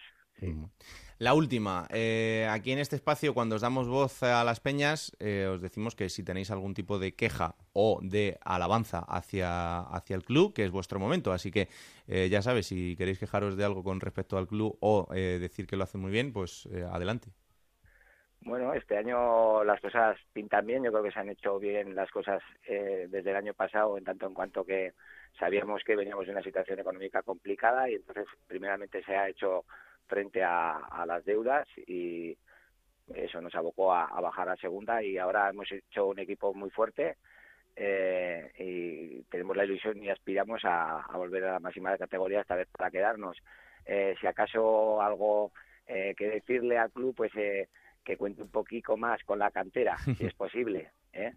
[1.19, 5.47] La última, eh, aquí en este espacio, cuando os damos voz a las peñas, eh,
[5.49, 10.23] os decimos que si tenéis algún tipo de queja o de alabanza hacia, hacia el
[10.23, 11.31] club, que es vuestro momento.
[11.31, 11.69] Así que
[12.07, 15.77] eh, ya sabes, si queréis quejaros de algo con respecto al club o decir que
[15.77, 17.29] lo hacen muy bien, pues adelante.
[18.45, 20.83] Bueno, este año las cosas pintan bien.
[20.83, 24.03] Yo creo que se han hecho bien las cosas eh, desde el año pasado, en
[24.03, 24.93] tanto en cuanto que
[25.39, 29.63] sabíamos que veníamos de una situación económica complicada y entonces primeramente se ha hecho
[30.07, 32.37] frente a, las deudas y
[33.13, 36.69] eso nos abocó a, a bajar a segunda y ahora hemos hecho un equipo muy
[36.69, 37.15] fuerte
[37.75, 42.55] eh, y tenemos la ilusión y aspiramos a, a volver a la máxima categoría esta
[42.55, 43.37] vez para quedarnos.
[43.85, 45.51] Eh, si acaso algo
[45.87, 47.69] eh, que decirle al club, pues eh,
[48.03, 50.91] que cuente un poquito más con la cantera, si es posible.
[51.13, 51.33] ¿eh?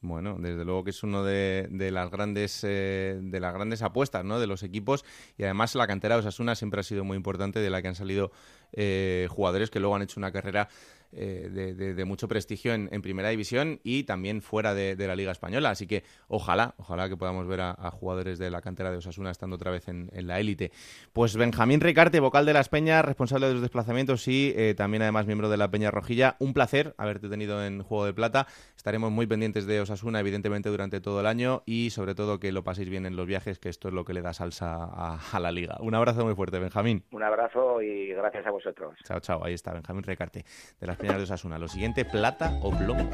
[0.00, 4.24] Bueno, desde luego que es uno de, de las grandes eh, de las grandes apuestas,
[4.24, 4.38] ¿no?
[4.38, 5.04] De los equipos
[5.36, 7.96] y además la cantera de Osasuna siempre ha sido muy importante, de la que han
[7.96, 8.30] salido
[8.72, 10.68] eh, jugadores que luego han hecho una carrera
[11.12, 15.06] eh, de, de- de mucho prestigio en, en primera división y también fuera de, de
[15.06, 15.70] la liga española.
[15.70, 19.30] Así que ojalá, ojalá que podamos ver a, a jugadores de la cantera de Osasuna
[19.30, 20.70] estando otra vez en, en la élite.
[21.12, 25.26] Pues Benjamín Ricarte, vocal de las Peñas, responsable de los desplazamientos y eh, también además
[25.26, 26.36] miembro de la Peña Rojilla.
[26.38, 28.46] Un placer haberte tenido en Juego de Plata.
[28.76, 32.62] Estaremos muy pendientes de Osasuna, evidentemente, durante todo el año y sobre todo que lo
[32.64, 35.40] paséis bien en los viajes, que esto es lo que le da salsa a, a
[35.40, 35.76] la liga.
[35.80, 37.04] Un abrazo muy fuerte, Benjamín.
[37.12, 38.94] Un abrazo y gracias a vosotros.
[39.04, 39.44] Chao, chao.
[39.44, 40.44] Ahí está Benjamín Ricarte
[40.80, 41.58] de las De Osasuna.
[41.58, 43.08] Lo siguiente, plata o plomo.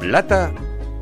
[0.00, 0.52] Plata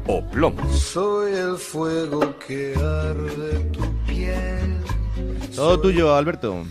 [0.06, 0.68] o plomo.
[0.72, 4.78] Soy el fuego que arde tu piel.
[5.54, 6.64] Todo tuyo, Alberto.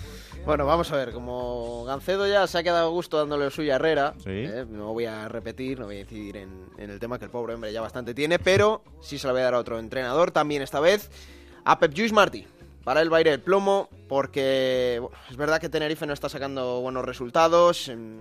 [0.46, 3.74] Bueno, vamos a ver, como Gancedo ya se ha quedado a gusto dándole lo suyo
[3.74, 4.30] a Herrera, Sí.
[4.30, 7.32] eh, no voy a repetir, no voy a incidir en, en el tema que el
[7.32, 10.32] pobre hombre ya bastante tiene, pero sí se lo voy a dar a otro entrenador
[10.32, 11.12] también esta vez,
[11.66, 12.48] a Pep Lluís Martí.
[12.86, 16.30] Para él va a ir el plomo, porque bueno, es verdad que Tenerife no está
[16.30, 17.90] sacando buenos resultados.
[17.90, 18.20] em,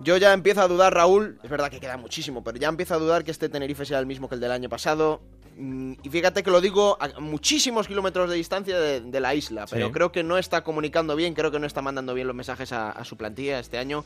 [0.00, 2.98] Yo ya empiezo a dudar, Raúl, es verdad que queda muchísimo, pero ya empiezo a
[2.98, 5.20] dudar que este Tenerife sea el mismo que el del año pasado.
[5.56, 9.66] Mm, Y fíjate que lo digo a muchísimos kilómetros de distancia de, de la isla,
[9.68, 9.92] pero Sí.
[9.92, 12.90] creo que no está comunicando bien, creo que no está mandando bien los mensajes a,
[12.92, 14.04] a su plantilla este año.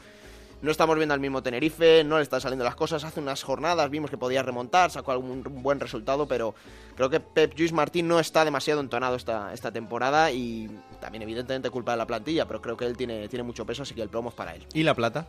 [0.63, 3.03] No estamos viendo al mismo Tenerife, no le están saliendo las cosas.
[3.03, 6.55] Hace unas jornadas vimos que podía remontar, sacó algún buen resultado, pero
[6.97, 10.71] creo que Pep Lluís Martín no está demasiado entonado esta, esta temporada y
[11.01, 13.93] también evidentemente culpa de la plantilla, pero creo que él tiene, tiene mucho peso, así
[13.95, 14.65] que el plomo es para él.
[14.73, 15.27] ¿Y la plata?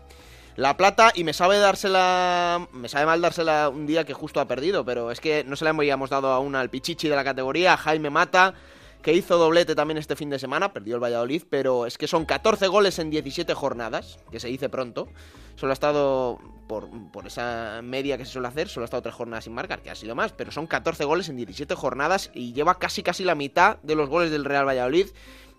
[0.56, 2.68] La plata, y me sabe dársela.
[2.74, 5.66] Me sabe mal dársela un día que justo ha perdido, pero es que no se
[5.66, 8.54] la habíamos dado aún al Pichichi de la categoría, Jaime Mata,
[9.02, 12.26] que hizo doblete también este fin de semana, perdió el Valladolid, pero es que son
[12.26, 15.08] 14 goles en 17 jornadas, que se dice pronto.
[15.56, 19.16] Solo ha estado, por, por esa media que se suele hacer, solo ha estado tres
[19.16, 22.54] jornadas sin marcar, que ha sido más, pero son 14 goles en 17 jornadas y
[22.54, 25.08] lleva casi casi la mitad de los goles del Real Valladolid.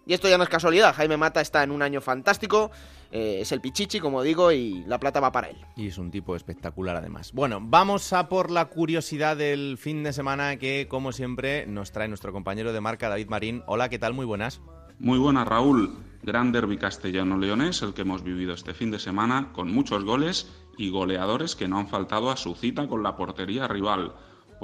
[0.07, 2.70] Y esto ya no es casualidad, Jaime Mata está en un año fantástico,
[3.11, 5.57] eh, es el Pichichi, como digo, y la plata va para él.
[5.76, 7.32] Y es un tipo espectacular además.
[7.32, 12.09] Bueno, vamos a por la curiosidad del fin de semana que, como siempre, nos trae
[12.09, 13.62] nuestro compañero de marca, David Marín.
[13.66, 14.12] Hola, ¿qué tal?
[14.12, 14.61] Muy buenas.
[14.98, 15.96] Muy buenas, Raúl.
[16.22, 20.90] Gran derbi castellano-leonés, el que hemos vivido este fin de semana, con muchos goles y
[20.90, 24.14] goleadores que no han faltado a su cita con la portería rival.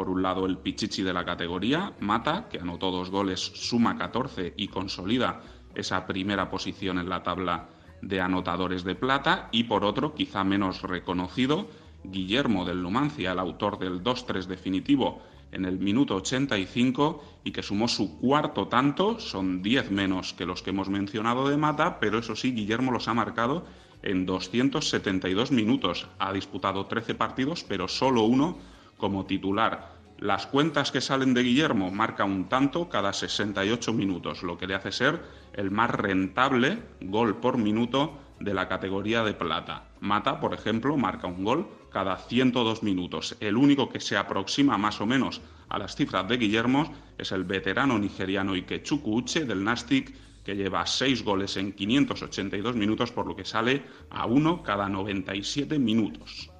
[0.01, 4.55] Por un lado, el Pichichi de la categoría, Mata, que anotó dos goles, suma 14
[4.57, 5.43] y consolida
[5.75, 7.69] esa primera posición en la tabla
[8.01, 9.51] de anotadores de plata.
[9.53, 11.69] Y por otro, quizá menos reconocido,
[12.03, 15.21] Guillermo del Numancia, el autor del 2-3 definitivo
[15.53, 20.63] en el minuto 85 y que sumó su cuarto tanto, son 10 menos que los
[20.63, 23.67] que hemos mencionado de Mata, pero eso sí, Guillermo los ha marcado
[24.03, 26.09] en 272 minutos.
[26.19, 29.99] Ha disputado 13 partidos, pero solo uno como titular.
[30.19, 34.75] Las cuentas que salen de Guillermo marca un tanto cada 68 minutos, lo que le
[34.75, 35.23] hace ser
[35.55, 39.89] el más rentable gol por minuto de la categoría de plata.
[40.01, 43.37] Mata, por ejemplo, marca un gol cada 102 minutos.
[43.41, 45.41] El único que se aproxima más o menos
[45.71, 50.87] a las cifras de Guillermo es el veterano nigeriano Ikechuku Uche del Nastic, que lleva
[50.87, 56.51] 6 goles en 582 minutos, por lo que sale a uno cada 97 minutos.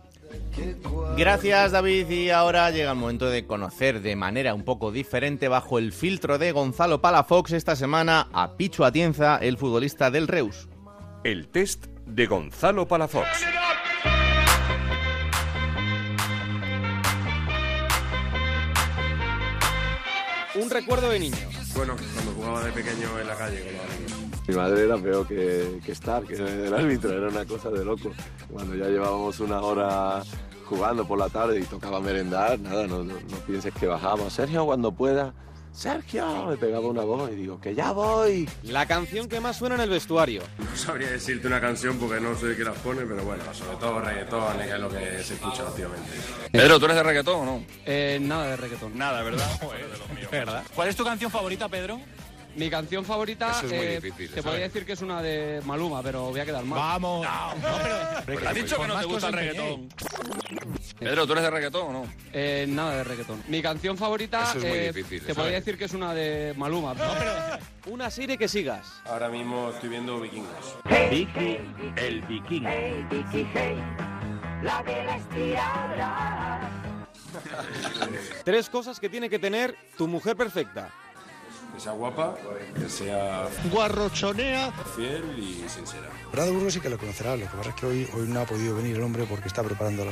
[1.17, 5.79] Gracias David y ahora llega el momento de conocer de manera un poco diferente bajo
[5.79, 10.69] el filtro de Gonzalo Palafox esta semana a Pichu Atienza, el futbolista del Reus.
[11.25, 13.27] El test de Gonzalo Palafox.
[20.55, 21.37] Un recuerdo de niño.
[21.75, 24.30] Bueno, cuando jugaba de pequeño en la calle con los amigos.
[24.49, 28.11] Mi madre era peor que, que estar, que el árbitro, era una cosa de loco.
[28.51, 30.23] Cuando ya llevábamos una hora
[30.65, 34.33] jugando por la tarde y tocaba merendar, nada, no, no, no pienses que bajamos.
[34.33, 35.33] Sergio, cuando pueda,
[35.73, 38.49] Sergio, me pegaba una voz y digo, que ya voy.
[38.65, 40.43] La canción que más suena en el vestuario.
[40.59, 44.01] No sabría decirte una canción porque no sé qué las pone, pero bueno, sobre todo
[44.01, 46.11] reggaetón es lo que se escucha últimamente.
[46.51, 47.65] Pedro, ¿tú eres de reggaetón o no?
[47.87, 48.99] Eh, nada de reggaetón.
[48.99, 49.49] Nada, ¿verdad?
[50.31, 50.65] ¿Verdad?
[50.75, 52.01] ¿Cuál es tu canción favorita, Pedro?
[52.57, 54.45] Mi canción favorita, Eso es muy eh, difícil, te ¿sabes?
[54.45, 56.79] podría decir que es una de Maluma, pero voy a quedar mal.
[56.79, 57.27] Vamos.
[58.27, 59.89] Pero has dicho que no te gusta el reggaetón.
[60.99, 62.13] Pedro, ¿tú eres de reggaetón o no?
[62.33, 63.43] Eh, nada de reggaetón.
[63.49, 65.37] Mi canción favorita, Eso es muy eh, difícil, te ¿sabes?
[65.37, 66.95] podría decir que es una de Maluma.
[67.87, 69.01] Una serie que sigas.
[69.05, 70.77] Ahora mismo estoy viendo Vikingos.
[71.11, 71.59] Vicky,
[71.97, 72.69] el vikingo.
[74.63, 76.71] La de la estirada.
[78.45, 80.91] Tres cosas que tiene que tener tu mujer perfecta.
[81.81, 82.35] Que sea guapa,
[82.79, 84.71] que sea Guarrochonea.
[84.95, 86.11] fiel y sincera.
[86.31, 88.45] Brad Burgos sí que lo conocerá, lo que pasa es que hoy, hoy no ha
[88.45, 90.05] podido venir el hombre porque está preparando,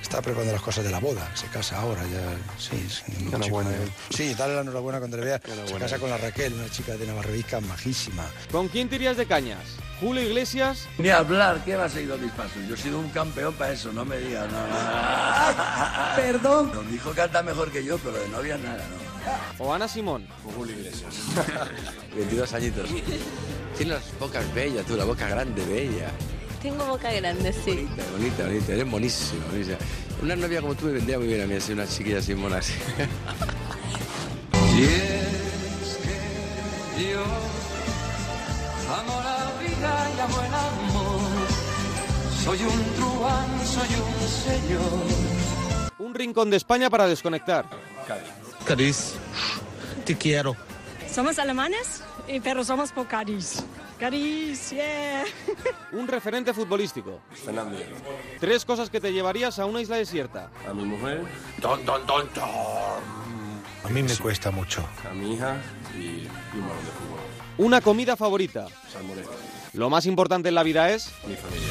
[0.00, 3.36] está preparando las cosas de la boda, se casa ahora ya, sí, sí, un chico
[3.36, 3.70] Enhorabuena.
[3.72, 3.88] mayor.
[4.08, 7.06] Sí, dale la enhorabuena cuando le vea, se casa con la Raquel, una chica de
[7.06, 8.24] Navarrevica majísima.
[8.50, 9.60] ¿Con quién te irías de cañas?
[10.00, 10.88] ¿Julio Iglesias?
[10.96, 12.56] Ni hablar, ¿qué va a seguir mis pasos?
[12.66, 16.14] Yo he sido un campeón para eso, no me digas nada.
[16.16, 16.72] Perdón.
[16.88, 19.11] Mi hijo canta mejor que yo, pero de novia nada, ¿no?
[19.58, 20.26] ¿O Ana Simón?
[20.68, 21.14] Iglesias.
[22.16, 22.88] 22 añitos.
[23.76, 26.10] Tienes las bocas bellas, tú, la boca grande, bella.
[26.60, 27.88] Tengo boca grande, sí.
[28.12, 29.78] Bonita, bonita, eres buenísima, buenísima.
[30.22, 32.58] Una novia como tú me vendría muy bien a mí, así, una chiquilla así mona
[32.58, 32.74] así.
[34.74, 35.98] Y es
[36.96, 37.22] que yo
[38.90, 41.20] amo la vida y amo el amor.
[42.42, 45.02] Soy un truán, soy un señor.
[45.98, 47.66] Un rincón de España para desconectar.
[48.08, 48.24] Cádiz,
[50.04, 50.56] te quiero.
[51.12, 53.62] Somos alemanes, y- pero somos por Cádiz.
[54.00, 55.24] Cádiz, yeah.
[55.92, 57.20] Un referente futbolístico.
[57.44, 57.78] Fernando.
[58.40, 60.50] Tres cosas que te llevarías a una isla desierta.
[60.68, 61.24] A mi mujer,
[61.60, 62.28] Don, don, don,
[63.84, 64.84] A mí me cuesta mucho.
[65.08, 65.56] a mi hija
[65.94, 67.20] y, y un balón de fútbol.
[67.58, 68.66] Una comida favorita.
[68.92, 69.30] Salmorejo.
[69.74, 71.12] Lo más importante en la vida es...
[71.26, 71.68] Mi familia.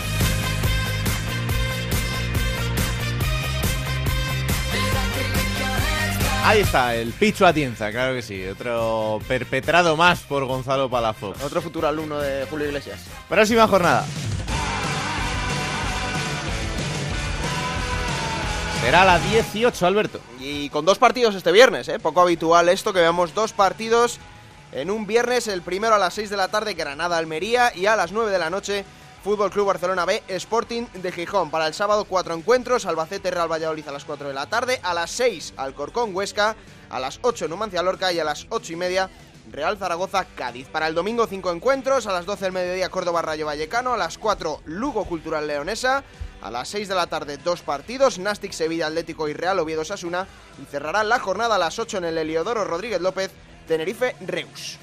[6.52, 8.45] Ahí está, el Pichu Atienza, claro que sí.
[8.45, 11.41] Otro perpetrado más por Gonzalo Palafox.
[11.41, 12.99] Otro futuro alumno de Julio Iglesias.
[13.30, 14.06] Próxima jornada.
[18.82, 20.20] Será la 18, Alberto.
[20.41, 21.99] Y con dos partidos este viernes, ¿eh?
[21.99, 24.20] Poco habitual esto, que veamos dos partidos
[24.74, 25.47] en un viernes.
[25.47, 27.72] El primero a las 6 de la tarde, Granada-Almería.
[27.74, 28.84] Y a las 9 de la noche,
[29.24, 31.52] Fútbol Club Barcelona B, Sporting de Gijón.
[31.52, 32.88] Para el sábado, cuatro encuentros.
[32.88, 34.80] Albacete Real Valladolid a las 4 de la tarde.
[34.82, 36.56] A las 6, Alcorcón Huesca.
[36.90, 38.12] A las 8, Numancia Lorca.
[38.12, 39.12] Y a las 8 y media,
[39.52, 40.68] Real Zaragoza Cádiz.
[40.70, 44.18] Para el domingo cinco encuentros, a las 12 del mediodía Córdoba Rayo Vallecano, a las
[44.18, 46.04] 4 Lugo Cultural Leonesa,
[46.42, 50.28] a las 6 de la tarde dos partidos, Nastic Sevilla Atlético y Real Oviedo Sasuna
[50.62, 53.32] y cerrará la jornada a las 8 en el Heliodoro Rodríguez López
[53.68, 54.80] Tenerife Reus.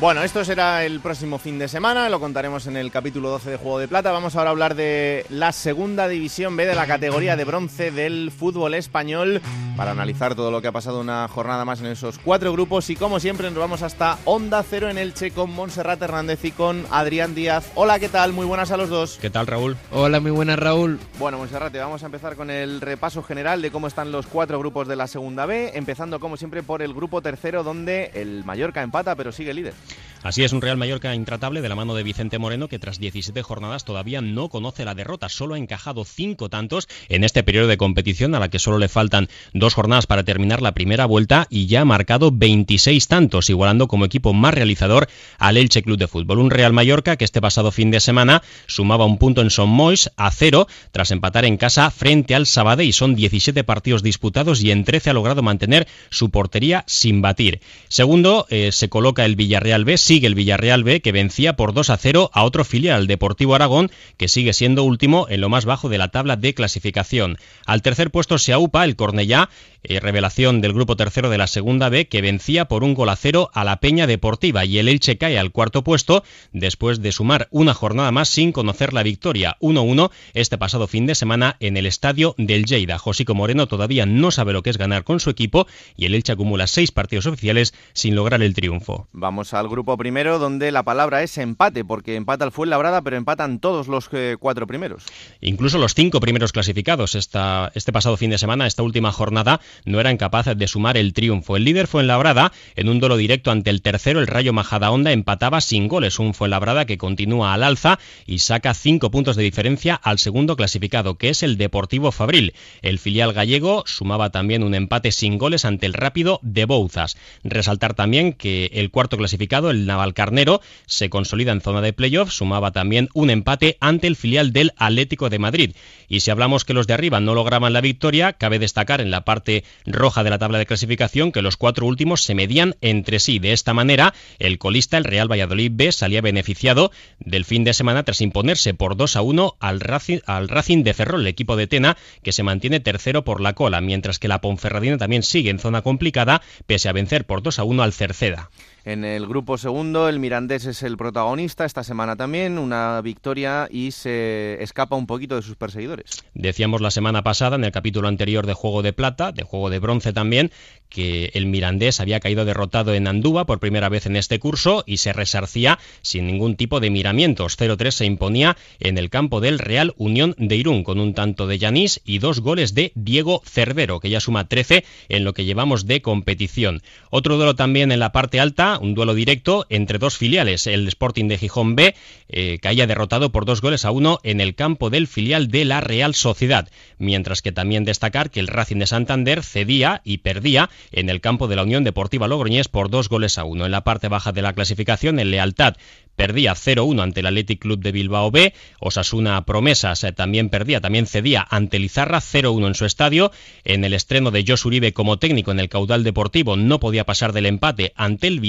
[0.00, 3.56] Bueno, esto será el próximo fin de semana, lo contaremos en el capítulo 12 de
[3.56, 4.12] Juego de Plata.
[4.12, 8.30] Vamos ahora a hablar de la segunda división B de la categoría de bronce del
[8.30, 9.42] fútbol español
[9.76, 12.96] para analizar todo lo que ha pasado una jornada más en esos cuatro grupos y
[12.96, 17.34] como siempre nos vamos hasta Onda Cero en Elche con Montserrat Hernández y con Adrián
[17.34, 17.72] Díaz.
[17.74, 18.32] Hola, ¿qué tal?
[18.32, 19.18] Muy buenas a los dos.
[19.20, 19.76] ¿Qué tal, Raúl?
[19.90, 21.00] Hola, muy buenas, Raúl.
[21.18, 24.86] Bueno, Montserrat, vamos a empezar con el repaso general de cómo están los cuatro grupos
[24.86, 29.16] de la segunda B, empezando como siempre por el grupo tercero donde el Mallorca empata
[29.16, 29.74] pero sigue líder.
[30.22, 33.40] Así es, un Real Mallorca intratable de la mano de Vicente Moreno que tras 17
[33.42, 35.28] jornadas todavía no conoce la derrota.
[35.28, 38.88] Solo ha encajado cinco tantos en este periodo de competición a la que solo le
[38.88, 43.86] faltan dos jornadas para terminar la primera vuelta y ya ha marcado 26 tantos, igualando
[43.86, 45.08] como equipo más realizador
[45.38, 46.40] al Elche Club de Fútbol.
[46.40, 50.10] Un Real Mallorca que este pasado fin de semana sumaba un punto en Son Mois
[50.16, 52.92] a cero tras empatar en casa frente al Sabadell.
[52.92, 57.60] Son 17 partidos disputados y en 13 ha logrado mantener su portería sin batir.
[57.88, 61.90] Segundo, eh, se coloca el Villarreal B sigue el Villarreal B que vencía por 2
[61.90, 65.88] a 0 a otro filial, Deportivo Aragón, que sigue siendo último en lo más bajo
[65.88, 67.38] de la tabla de clasificación.
[67.66, 69.50] Al tercer puesto se aupa el Cornellá,
[69.82, 73.16] eh, revelación del grupo tercero de la segunda B, que vencía por un gol a
[73.16, 77.48] cero a la Peña Deportiva y el Elche cae al cuarto puesto después de sumar
[77.50, 81.86] una jornada más sin conocer la victoria 1-1 este pasado fin de semana en el
[81.86, 82.98] estadio del Lleida.
[82.98, 85.66] Josico Moreno todavía no sabe lo que es ganar con su equipo
[85.96, 89.08] y el Elche acumula seis partidos oficiales sin lograr el triunfo.
[89.12, 93.58] Vamos al grupo primero, donde la palabra es empate, porque empata el Fuenlabrada, pero empatan
[93.58, 95.04] todos los eh, cuatro primeros.
[95.40, 100.00] Incluso los cinco primeros clasificados esta, este pasado fin de semana, esta última jornada, no
[100.00, 101.56] eran capaces de sumar el triunfo.
[101.56, 105.88] El líder Fuenlabrada, en un duelo directo ante el tercero, el Rayo Majadahonda, empataba sin
[105.88, 106.18] goles.
[106.18, 111.16] Un Fuenlabrada que continúa al alza y saca cinco puntos de diferencia al segundo clasificado,
[111.16, 112.54] que es el Deportivo Fabril.
[112.82, 117.16] El filial gallego sumaba también un empate sin goles ante el Rápido de Bouzas.
[117.44, 122.72] Resaltar también que el cuarto clasificado, el Navalcarnero se consolida en zona de playoff, sumaba
[122.72, 125.76] también un empate ante el filial del Atlético de Madrid.
[126.08, 129.24] Y si hablamos que los de arriba no lograban la victoria, cabe destacar en la
[129.24, 133.38] parte roja de la tabla de clasificación que los cuatro últimos se medían entre sí.
[133.38, 138.02] De esta manera, el colista, el Real Valladolid B, salía beneficiado del fin de semana
[138.02, 141.66] tras imponerse por 2 a 1 al Racing, al Racing de Ferrol, el equipo de
[141.66, 145.58] Tena, que se mantiene tercero por la cola, mientras que la Ponferradina también sigue en
[145.58, 148.50] zona complicada, pese a vencer por 2 a 1 al Cerceda.
[148.88, 153.90] En el grupo segundo, el Mirandés es el protagonista esta semana también, una victoria y
[153.90, 156.24] se escapa un poquito de sus perseguidores.
[156.32, 159.78] Decíamos la semana pasada, en el capítulo anterior de Juego de Plata, de Juego de
[159.78, 160.52] Bronce también,
[160.88, 164.96] que el Mirandés había caído derrotado en Andúba por primera vez en este curso y
[164.96, 167.58] se resarcía sin ningún tipo de miramientos.
[167.58, 171.58] 0-3 se imponía en el campo del Real Unión de Irún con un tanto de
[171.58, 175.84] Yanís y dos goles de Diego Cervero, que ya suma 13 en lo que llevamos
[175.84, 176.80] de competición.
[177.10, 180.66] Otro duelo también en la parte alta, un duelo directo entre dos filiales.
[180.66, 181.94] El Sporting de Gijón B
[182.28, 185.80] eh, caía derrotado por dos goles a uno en el campo del filial de la
[185.80, 186.68] Real Sociedad,
[186.98, 191.48] mientras que también destacar que el Racing de Santander cedía y perdía en el campo
[191.48, 193.66] de la Unión Deportiva Logroñés por dos goles a uno.
[193.66, 195.76] En la parte baja de la clasificación, el Lealtad
[196.18, 201.06] perdía 0-1 ante el Athletic Club de Bilbao B, Osasuna Promesas eh, también perdía, también
[201.06, 203.30] cedía ante Lizarra 0-1 en su estadio,
[203.64, 207.32] en el estreno de Jos Uribe como técnico en el caudal deportivo no podía pasar
[207.32, 208.40] del empate ante el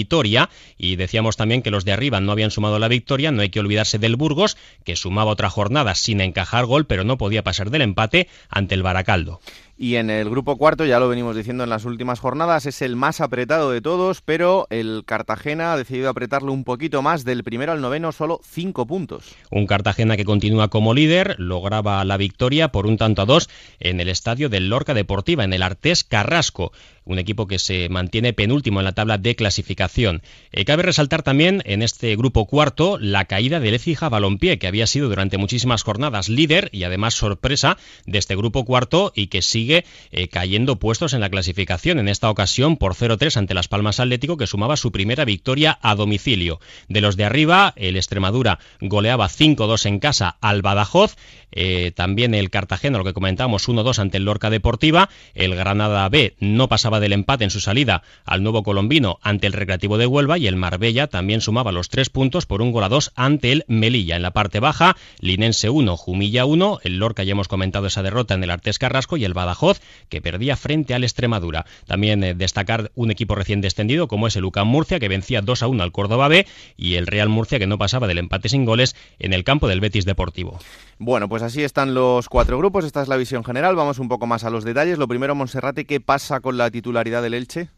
[0.77, 3.59] y decíamos también que los de arriba no habían sumado la victoria, no hay que
[3.59, 7.83] olvidarse del Burgos que sumaba otra jornada sin encajar gol pero no podía pasar del
[7.83, 9.39] empate ante el Baracaldo.
[9.81, 12.97] Y en el grupo cuarto, ya lo venimos diciendo en las últimas jornadas, es el
[12.97, 17.71] más apretado de todos, pero el Cartagena ha decidido apretarlo un poquito más, del primero
[17.71, 19.33] al noveno, solo cinco puntos.
[19.51, 23.49] Un Cartagena que continúa como líder, lograba la victoria por un tanto a dos
[23.79, 26.73] en el estadio del Lorca Deportiva, en el Artés Carrasco
[27.09, 30.21] un equipo que se mantiene penúltimo en la tabla de clasificación.
[30.51, 34.87] Eh, cabe resaltar también en este grupo cuarto la caída del Écija Balompié, que había
[34.87, 39.85] sido durante muchísimas jornadas líder y además sorpresa de este grupo cuarto y que sigue
[40.11, 44.37] eh, cayendo puestos en la clasificación, en esta ocasión por 0-3 ante Las Palmas Atlético,
[44.37, 46.59] que sumaba su primera victoria a domicilio.
[46.87, 51.15] De los de arriba, el Extremadura goleaba 5-2 en casa al Badajoz,
[51.51, 56.35] eh, también el Cartagena, lo que comentamos, 1-2 ante el Lorca Deportiva, el Granada B
[56.39, 60.37] no pasaba del empate en su salida al nuevo colombino ante el Recreativo de Huelva
[60.37, 63.65] y el Marbella también sumaba los tres puntos por un gol a dos ante el
[63.67, 64.15] Melilla.
[64.15, 68.33] En la parte baja, Linense 1, Jumilla 1, el Lorca ya hemos comentado esa derrota
[68.33, 71.65] en el Artes Carrasco y el Badajoz que perdía frente al Extremadura.
[71.85, 75.63] También eh, destacar un equipo recién descendido como es el UCAM Murcia que vencía 2
[75.63, 76.45] a 1 al Córdoba B
[76.77, 79.81] y el Real Murcia que no pasaba del empate sin goles en el campo del
[79.81, 80.59] Betis Deportivo.
[81.01, 84.27] Bueno, pues así están los cuatro grupos, esta es la visión general, vamos un poco
[84.27, 84.97] más a los detalles.
[84.97, 87.69] Lo primero, Monserrate, ¿qué pasa con la titularidad del Elche?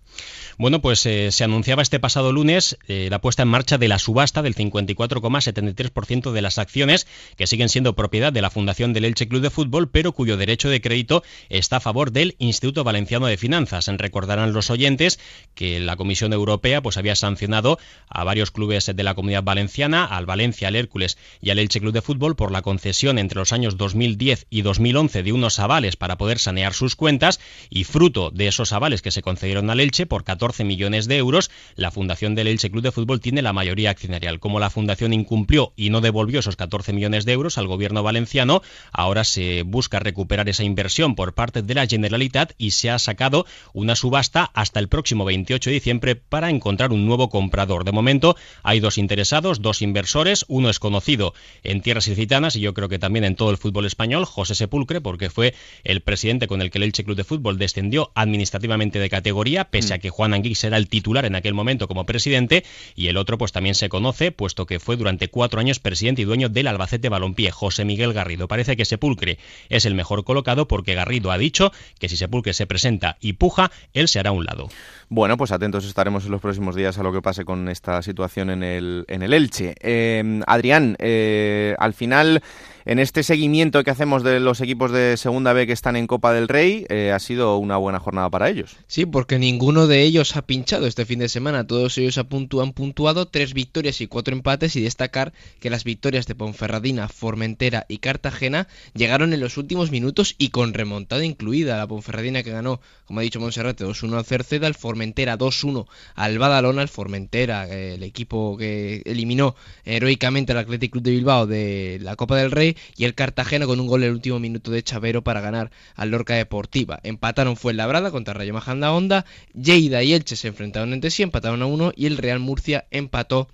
[0.61, 3.97] Bueno, pues eh, se anunciaba este pasado lunes eh, la puesta en marcha de la
[3.97, 9.27] subasta del 54,73% de las acciones que siguen siendo propiedad de la Fundación del Elche
[9.27, 13.37] Club de Fútbol, pero cuyo derecho de crédito está a favor del Instituto Valenciano de
[13.37, 13.87] Finanzas.
[13.87, 15.19] Recordarán los oyentes
[15.55, 20.27] que la Comisión Europea pues había sancionado a varios clubes de la Comunidad Valenciana, al
[20.27, 23.77] Valencia, al Hércules y al Elche Club de Fútbol por la concesión entre los años
[23.77, 27.39] 2010 y 2011 de unos avales para poder sanear sus cuentas
[27.71, 31.49] y fruto de esos avales que se concedieron al Elche por 14 millones de euros,
[31.75, 34.39] la Fundación del Elche Club de Fútbol tiene la mayoría accionarial.
[34.39, 38.61] Como la Fundación incumplió y no devolvió esos 14 millones de euros al gobierno valenciano,
[38.91, 43.45] ahora se busca recuperar esa inversión por parte de la Generalitat y se ha sacado
[43.73, 47.83] una subasta hasta el próximo 28 de diciembre para encontrar un nuevo comprador.
[47.83, 51.33] De momento hay dos interesados, dos inversores, uno es conocido
[51.63, 55.01] en tierras ilicitanas y yo creo que también en todo el fútbol español, José Sepulcre,
[55.01, 59.09] porque fue el presidente con el que el Elche Club de Fútbol descendió administrativamente de
[59.09, 62.63] categoría, pese a que Juan Anguix era el titular en aquel momento como presidente,
[62.95, 66.25] y el otro pues también se conoce, puesto que fue durante cuatro años presidente y
[66.25, 68.47] dueño del Albacete Balompié, José Miguel Garrido.
[68.47, 69.37] Parece que Sepulcre
[69.69, 73.71] es el mejor colocado porque Garrido ha dicho que si Sepulcre se presenta y puja,
[73.93, 74.69] él se hará a un lado.
[75.09, 78.49] Bueno, pues atentos estaremos en los próximos días a lo que pase con esta situación
[78.49, 79.75] en el, en el Elche.
[79.81, 82.41] Eh, Adrián, eh, al final
[82.85, 86.33] en este seguimiento que hacemos de los equipos de Segunda B que están en Copa
[86.33, 88.77] del Rey, eh, ha sido una buena jornada para ellos.
[88.87, 91.67] Sí, porque ninguno de ellos ha pinchado este fin de semana.
[91.67, 96.35] Todos ellos han puntuado tres victorias y cuatro empates y destacar que las victorias de
[96.35, 101.77] Ponferradina, Formentera y Cartagena llegaron en los últimos minutos y con remontada incluida.
[101.77, 106.39] La Ponferradina que ganó, como ha dicho Monserrate, 2-1 al Cerceda, el Formentera 2-1 al
[106.39, 109.55] Badalona, el Formentera, eh, el equipo que eliminó
[109.85, 113.79] heroicamente al Athletic Club de Bilbao de la Copa del Rey y el Cartagena con
[113.79, 116.99] un gol en el último minuto de Chavero para ganar al Lorca Deportiva.
[117.03, 121.61] Empataron fue Labrada contra Rayo Majanda Honda, Lleida y Elche se enfrentaron entre sí, empataron
[121.61, 123.47] a uno y el Real Murcia empató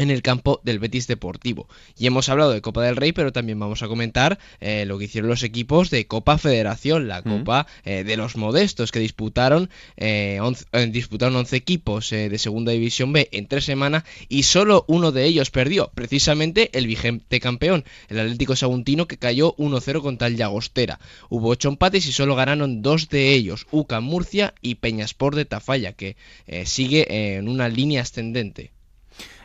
[0.00, 1.68] en el campo del Betis Deportivo.
[1.98, 5.04] Y hemos hablado de Copa del Rey, pero también vamos a comentar eh, lo que
[5.04, 10.40] hicieron los equipos de Copa Federación, la Copa eh, de los Modestos, que disputaron, eh,
[10.88, 15.50] disputaron 11 equipos de Segunda División B en tres semanas y solo uno de ellos
[15.50, 20.98] perdió, precisamente el vigente campeón, el Atlético Saguntino, que cayó 1-0 contra el Llagostera.
[21.28, 25.92] Hubo ocho empates y solo ganaron dos de ellos, UCA Murcia y Peñaspor de Tafalla,
[25.92, 26.16] que
[26.64, 28.72] sigue en una línea ascendente.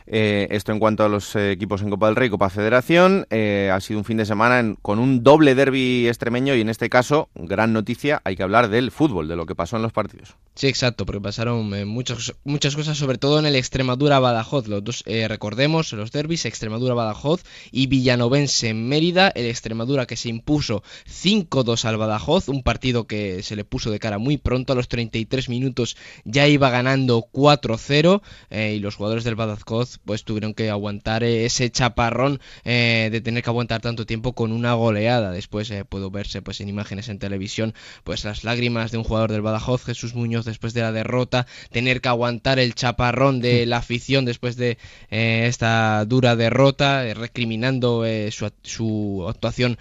[0.06, 3.26] Eh, esto en cuanto a los eh, equipos en Copa del Rey, Copa Federación.
[3.30, 6.88] Eh, ha sido un fin de semana con un doble derby extremeño y en este
[6.88, 10.36] caso, gran noticia, hay que hablar del fútbol, de lo que pasó en los partidos.
[10.54, 14.68] Sí, exacto, porque pasaron muchas, muchas cosas, sobre todo en el Extremadura-Badajoz.
[14.68, 17.42] Los dos, recordemos, los derbis, Extremadura-Badajoz
[17.72, 19.32] y Villanovense-Mérida.
[19.34, 23.98] El Extremadura que se impuso 5-2 al Badajoz, un partido que se le puso de
[23.98, 29.34] cara muy pronto, a los 33 minutos ya iba ganando 4-0 y los jugadores del
[29.34, 34.52] Badajoz pues tuvieron que aguantar ese chaparrón eh, de tener que aguantar tanto tiempo con
[34.52, 35.30] una goleada.
[35.30, 37.74] Después eh, pudo verse pues en imágenes en televisión
[38.04, 42.00] pues las lágrimas de un jugador del Badajoz, Jesús Muñoz, después de la derrota, tener
[42.00, 44.78] que aguantar el chaparrón de la afición después de
[45.10, 49.78] eh, esta dura derrota, recriminando su, su, actuación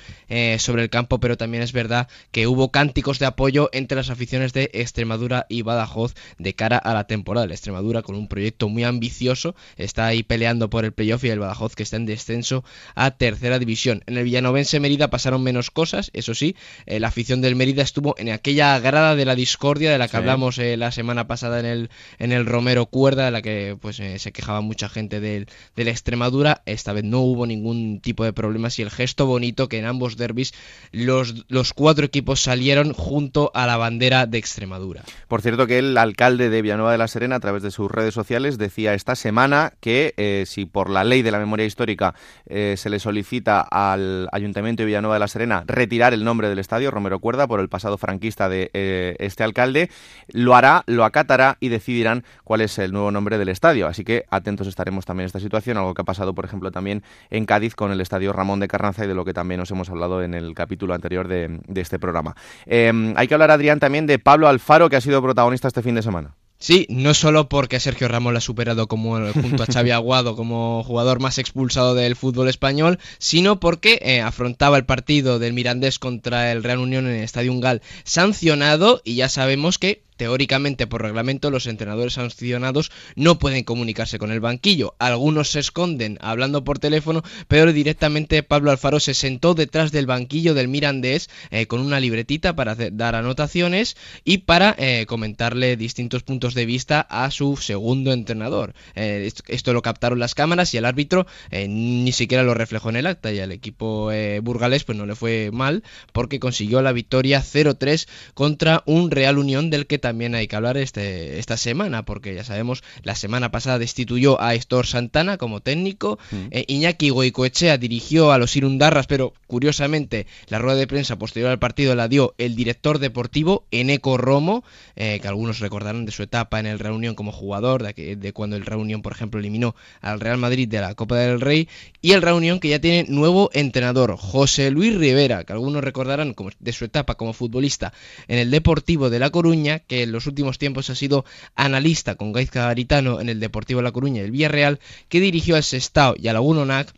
[0.58, 4.54] sobre el campo, pero también es verdad que hubo cánticos de apoyo entre las aficiones
[4.54, 7.48] de Extremadura y Badajoz de cara a la temporada.
[7.48, 11.76] Extremadura con un proyecto muy ambicioso está ahí peleando por el playoff y el Badajoz
[11.76, 12.64] que está en descenso
[12.96, 14.04] a tercera división.
[14.06, 18.16] En el Villanovense Mérida pasaron menos cosas, eso sí, eh, la afición del Mérida estuvo
[18.18, 21.66] en aquella grada de la discordia de la que hablamos eh, la semana pasada en
[21.66, 21.90] el,
[22.20, 25.86] en el Romero Cuerda, de la que pues eh, se quejaba mucha gente del, de
[25.86, 26.62] la Extremadura.
[26.66, 30.18] Esta vez no hubo ningún tipo de problemas y el gesto bonito que en ambos
[30.18, 30.54] derbis
[30.92, 35.04] los, los cuatro equipos salieron junto a la bandera de Extremadura.
[35.28, 38.14] Por cierto que el alcalde de Villanueva de la Serena a través de sus redes
[38.14, 42.14] sociales decía esta semana que eh, si por la ley de la memoria histórica
[42.46, 46.60] eh, se le solicita al Ayuntamiento de Villanueva de la Serena retirar el nombre del
[46.60, 49.90] estadio, Romero Cuerda, por el pasado franquista de eh, este alcalde,
[50.28, 53.88] lo hará, lo acatará y decidirán cuál es el nuevo nombre del estadio.
[53.88, 57.04] Así que atentos estaremos también a esta situación, algo que ha pasado, por ejemplo, también
[57.30, 59.90] en Cádiz con el estadio Ramón de Carranza y de lo que también os hemos
[59.90, 62.36] hablado en el capítulo anterior de, de este programa.
[62.68, 66.02] hay que hablar, Adrián, también de Pablo Alfaro, que ha sido protagonista este fin de
[66.02, 66.36] semana.
[66.58, 70.84] Sí, no solo porque Sergio Ramos lo ha superado como junto a Xavi Aguado como
[70.84, 76.52] jugador más expulsado del fútbol español, sino porque eh, afrontaba el partido del Mirandés contra
[76.52, 81.52] el Real Unión en el Estadio Ungal sancionado y ya sabemos que Teóricamente, por reglamento,
[81.52, 84.96] los entrenadores sancionados no pueden comunicarse con el banquillo.
[85.00, 90.54] Algunos se esconden hablando por teléfono, pero directamente Pablo Alfaro se sentó detrás del banquillo
[90.54, 96.54] del Mirandés eh, con una libretita para dar anotaciones y para eh, comentarle distintos puntos
[96.54, 98.74] de vista a su segundo entrenador.
[98.96, 103.08] Eh, esto, lo captaron las cámaras y el árbitro ni siquiera lo reflejó en el
[103.08, 104.12] acta y al equipo
[104.42, 105.84] burgalés pues no le fue mal
[106.14, 110.78] porque consiguió la victoria 0-3 contra un Real Unión del que también hay que hablar
[110.78, 116.20] este, esta semana, porque ya sabemos, la semana pasada destituyó a Héctor Santana como técnico,
[116.30, 116.46] mm.
[116.52, 121.58] eh, Iñaki Goicoechea dirigió a los Irundarras, pero curiosamente la rueda de prensa posterior al
[121.58, 124.64] partido la dio el director deportivo Eneco Romo,
[124.96, 128.58] eh, que algunos recordarán de su etapa en el Reunión como jugador, de, de cuando
[128.58, 131.68] el Reunión, por ejemplo, eliminó al Real Madrid de la Copa del Rey,
[132.04, 136.52] y el Reunión que ya tiene nuevo entrenador, José Luis Rivera, que algunos recordarán como,
[136.60, 137.92] de su etapa como futbolista
[138.28, 142.34] en el Deportivo de La Coruña, que en los últimos tiempos ha sido analista con
[142.34, 146.28] Gaizka Garitano en el Deportivo La Coruña y el Villarreal, que dirigió al Sestao y
[146.28, 146.94] al Nac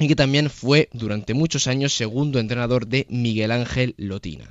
[0.00, 4.46] y que también fue durante muchos años segundo entrenador de Miguel Ángel Lotina.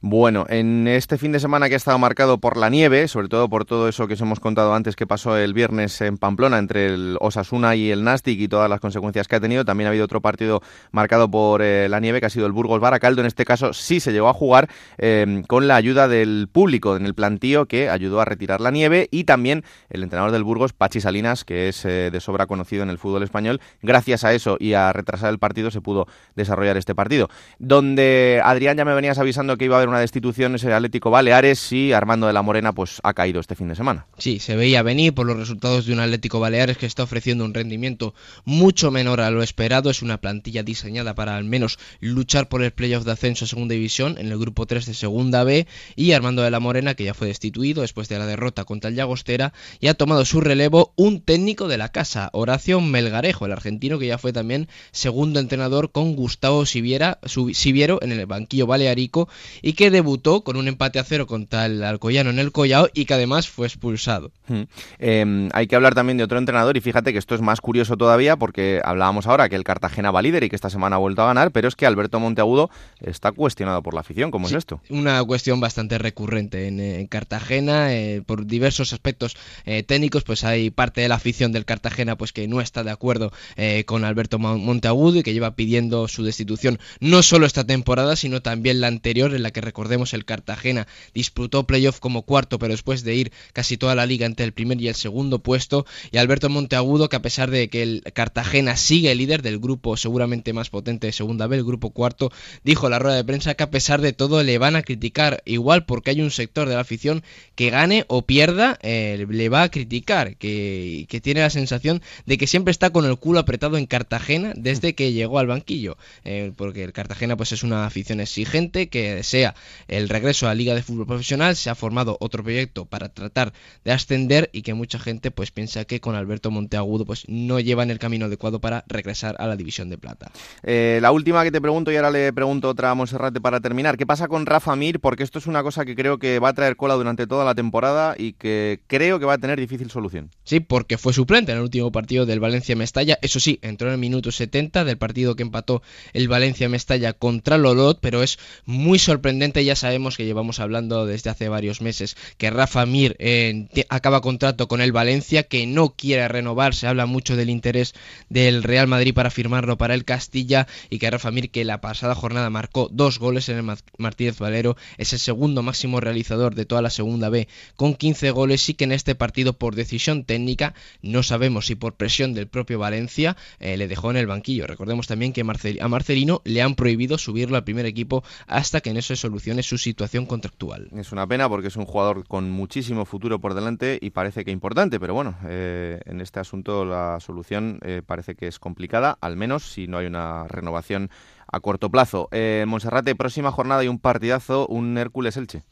[0.00, 3.48] Bueno, en este fin de semana que ha estado marcado por la nieve, sobre todo
[3.48, 6.86] por todo eso que os hemos contado antes que pasó el viernes en Pamplona entre
[6.86, 10.04] el Osasuna y el Nastic y todas las consecuencias que ha tenido, también ha habido
[10.04, 10.62] otro partido
[10.92, 13.20] marcado por eh, la nieve que ha sido el Burgos Baracaldo.
[13.20, 14.68] En este caso sí se llegó a jugar
[14.98, 19.08] eh, con la ayuda del público en el plantío que ayudó a retirar la nieve
[19.10, 22.90] y también el entrenador del Burgos, Pachi Salinas, que es eh, de sobra conocido en
[22.90, 23.60] el fútbol español.
[23.82, 27.28] Gracias a eso y a retrasar el partido se pudo desarrollar este partido.
[27.58, 31.72] Donde Adrián ya me venías avisando que iba a haber una destitución ese Atlético Baleares
[31.72, 34.06] y Armando de la Morena pues ha caído este fin de semana.
[34.18, 37.54] Sí, se veía venir por los resultados de un Atlético Baleares que está ofreciendo un
[37.54, 38.14] rendimiento
[38.44, 39.90] mucho menor a lo esperado.
[39.90, 43.74] Es una plantilla diseñada para al menos luchar por el playoff de ascenso a segunda
[43.74, 45.66] división en el grupo 3 de segunda B
[45.96, 48.96] y Armando de la Morena que ya fue destituido después de la derrota contra el
[48.96, 53.98] Llagostera y ha tomado su relevo un técnico de la casa, Horacio Melgarejo, el argentino
[53.98, 59.28] que ya fue también segundo entrenador con Gustavo Siviera, Siviero en el banquillo balearico
[59.60, 63.04] y que debutó con un empate a cero contra el Alcoyano en el Collao y
[63.04, 64.32] que además fue expulsado.
[64.48, 64.62] Hmm.
[64.98, 67.96] Em, hay que hablar también de otro entrenador y fíjate que esto es más curioso
[67.96, 71.22] todavía porque hablábamos ahora que el Cartagena va líder y que esta semana ha vuelto
[71.22, 74.30] a ganar, pero es que Alberto Monteagudo está cuestionado por la afición.
[74.30, 74.80] ¿Cómo es esto?
[74.88, 79.36] Una cuestión bastante recurrente en, Cartagena eh, por diversos aspectos
[79.66, 82.90] eh, técnicos, pues hay parte de la afición del Cartagena pues que no está de
[82.90, 88.16] acuerdo eh, con Alberto Monteagudo y que lleva pidiendo su destitución no solo esta temporada,
[88.16, 92.72] sino también la anterior, en la que recordemos el Cartagena disputó playoff como cuarto, pero
[92.72, 96.18] después de ir casi toda la liga entre el primer y el segundo puesto, y
[96.18, 100.70] Alberto Monteagudo, que a pesar de que el Cartagena sigue líder del grupo seguramente más
[100.70, 102.30] potente de segunda B, el grupo cuarto,
[102.64, 105.84] dijo la rueda de prensa que a pesar de todo le van a criticar, igual
[105.84, 107.22] porque hay un sector de la afición
[107.54, 112.38] que gane o pierda, eh, le va a criticar, que, que tiene la sensación de
[112.38, 116.52] que siempre está con el culo apretado en Cartagena desde que llegó al banquillo, eh,
[116.56, 119.54] porque el Cartagena pues es una afición exigente que desea
[119.88, 123.52] el regreso a la Liga de Fútbol Profesional, se ha formado otro proyecto para tratar
[123.84, 127.82] de ascender y que mucha gente pues piensa que con Alberto Monteagudo pues no lleva
[127.82, 130.30] en el camino adecuado para regresar a la División de Plata.
[130.62, 133.96] Eh, la última que te pregunto y ahora le pregunto otra a Monserrate para terminar,
[133.96, 135.00] ¿qué pasa con Rafa Mir?
[135.00, 137.54] Porque esto es una cosa que creo que va a traer cola durante toda la
[137.54, 140.30] temporada y que creo que va a tener difícil solución.
[140.44, 143.94] Sí, porque fue suplente en el último partido del Valencia Mestalla, eso sí, entró en
[143.94, 145.82] el minuto 70 del partido que empató
[146.12, 151.30] el Valencia Mestalla contra Lolot, pero es muy sorprendente, ya sabemos que llevamos hablando desde
[151.30, 156.26] hace varios meses, que Rafa Mir eh, acaba contrato con el Valencia, que no quiere
[156.26, 157.94] renovar, se habla mucho del interés
[158.30, 162.16] del Real Madrid para firmarlo para el Castilla y que Rafa Mir, que la pasada
[162.16, 166.82] jornada marcó dos goles en el Martínez Valero, es el segundo máximo realizador de toda
[166.82, 167.46] la segunda B
[167.76, 171.94] con 15 goles y que en este partido por decisión técnica, no sabemos si por
[171.94, 174.66] presión del propio Valencia, eh, le dejó en el banquillo.
[174.66, 179.02] Recordemos también que a Marcelino le han prohibido subirlo al primer equipo hasta que no
[179.02, 180.88] se solucione su situación contractual.
[180.96, 184.50] Es una pena porque es un jugador con muchísimo futuro por delante y parece que
[184.50, 189.36] importante, pero bueno, eh, en este asunto la solución eh, parece que es complicada, al
[189.36, 191.10] menos si no hay una renovación
[191.52, 192.28] a corto plazo.
[192.32, 195.62] Eh, Monserrate, próxima jornada y un partidazo, un Hércules Elche.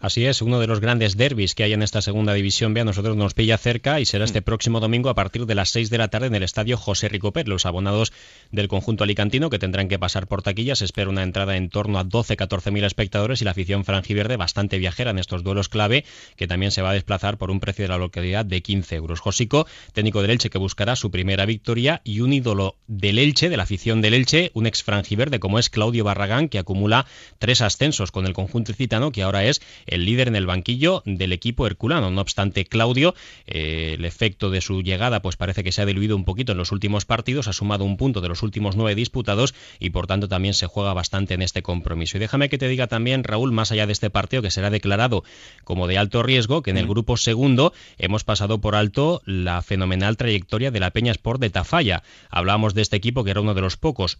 [0.00, 2.84] Así es, uno de los grandes derbis que hay en esta segunda división B a
[2.84, 4.44] nosotros nos pilla cerca y será este mm.
[4.44, 7.32] próximo domingo a partir de las 6 de la tarde en el estadio José Rico
[7.32, 7.48] Pérez.
[7.48, 8.10] Los abonados
[8.50, 12.06] del conjunto alicantino que tendrán que pasar por taquillas espera una entrada en torno a
[12.06, 16.06] 12-14 mil espectadores y la afición franjiverde bastante viajera en estos duelos clave
[16.36, 19.20] que también se va a desplazar por un precio de la localidad de 15 euros.
[19.20, 23.58] Josico, técnico del Elche que buscará su primera victoria y un ídolo del Elche, de
[23.58, 27.04] la afición del Elche, un ex franjiverde como es Claudio Barragán que acumula
[27.38, 29.60] tres ascensos con el conjunto citano que ahora es
[29.90, 32.10] el líder en el banquillo del equipo herculano.
[32.10, 33.14] No obstante, Claudio,
[33.46, 36.58] eh, el efecto de su llegada, pues parece que se ha diluido un poquito en
[36.58, 40.28] los últimos partidos, ha sumado un punto de los últimos nueve disputados y por tanto
[40.28, 42.16] también se juega bastante en este compromiso.
[42.16, 45.24] Y déjame que te diga también, Raúl, más allá de este partido que será declarado
[45.64, 50.16] como de alto riesgo, que en el grupo segundo hemos pasado por alto la fenomenal
[50.16, 52.02] trayectoria de la Peña Sport de Tafalla.
[52.30, 54.18] Hablábamos de este equipo que era uno de los pocos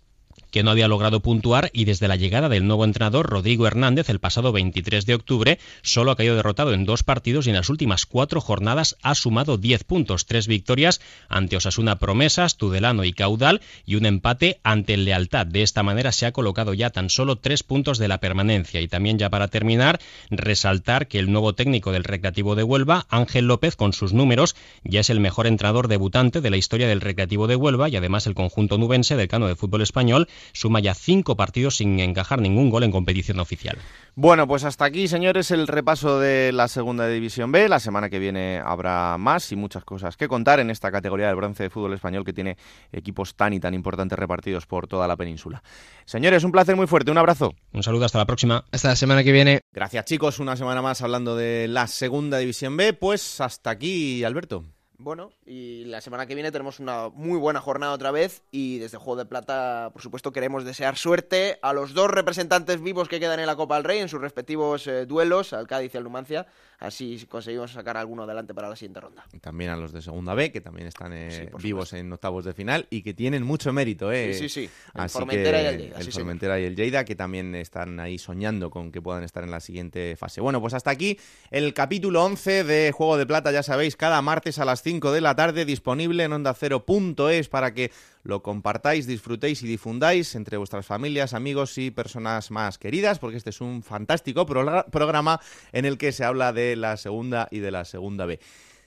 [0.51, 4.21] que no había logrado puntuar y desde la llegada del nuevo entrenador Rodrigo Hernández el
[4.21, 8.07] pasado 23 de octubre solo ha caído derrotado en dos partidos y en las últimas
[8.07, 13.97] cuatro jornadas ha sumado 10 puntos, tres victorias ante Osasuna Promesas, Tudelano y Caudal y
[13.97, 15.47] un empate ante Lealtad.
[15.47, 18.89] De esta manera se ha colocado ya tan solo tres puntos de la permanencia y
[18.89, 20.01] también ya para terminar
[20.31, 25.01] resaltar que el nuevo técnico del Recreativo de Huelva, Ángel López, con sus números ya
[25.01, 28.35] es el mejor entrenador debutante de la historia del Recreativo de Huelva y además el
[28.35, 32.85] conjunto nubense del Cano de Fútbol Español suma ya cinco partidos sin encajar ningún gol
[32.85, 33.79] en competición oficial.
[34.15, 37.69] Bueno, pues hasta aquí, señores, el repaso de la segunda división B.
[37.69, 41.37] La semana que viene habrá más y muchas cosas que contar en esta categoría del
[41.37, 42.57] bronce de fútbol español que tiene
[42.93, 45.63] equipos tan y tan importantes repartidos por toda la península.
[46.05, 47.55] Señores, un placer muy fuerte, un abrazo.
[47.73, 48.65] Un saludo, hasta la próxima.
[48.73, 49.61] Hasta la semana que viene.
[49.73, 52.93] Gracias, chicos, una semana más hablando de la segunda división B.
[52.93, 54.65] Pues hasta aquí, Alberto.
[55.03, 58.99] Bueno, y la semana que viene tenemos una muy buena jornada otra vez y desde
[58.99, 63.41] Juego de Plata, por supuesto, queremos desear suerte a los dos representantes vivos que quedan
[63.41, 66.47] en la Copa del Rey en sus respectivos eh, duelos, al Cádiz y al Numancia
[66.81, 69.25] así conseguimos sacar alguno adelante para la siguiente ronda.
[69.33, 72.55] Y también a los de segunda B, que también están eh, vivos en octavos de
[72.55, 74.11] final y que tienen mucho mérito.
[74.11, 74.33] ¿eh?
[74.33, 74.71] Sí, sí, sí.
[74.95, 75.99] El Formentera y el Lleida.
[75.99, 79.51] El Formentera y el Lleida, que también están ahí soñando con que puedan estar en
[79.51, 80.41] la siguiente fase.
[80.41, 81.19] Bueno, pues hasta aquí
[81.51, 85.21] el capítulo 11 de Juego de Plata, ya sabéis, cada martes a las 5 de
[85.21, 87.93] la tarde, disponible en onda ondacero.es para que
[88.25, 93.51] lo compartáis, disfrutéis y difundáis entre vuestras familias, amigos y personas más queridas, porque este
[93.51, 95.41] es un fantástico programa
[95.73, 98.41] en el que se habla de la segunda y de la segunda B.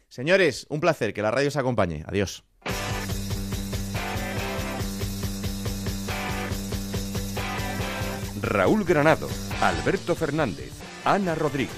[0.09, 2.03] Señores, un placer, que la radio os acompañe.
[2.05, 2.43] Adiós.
[8.41, 9.29] Raúl Granado,
[9.61, 10.73] Alberto Fernández,
[11.05, 11.71] Ana Rodríguez.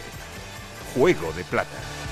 [0.95, 2.04] Juego de Plata.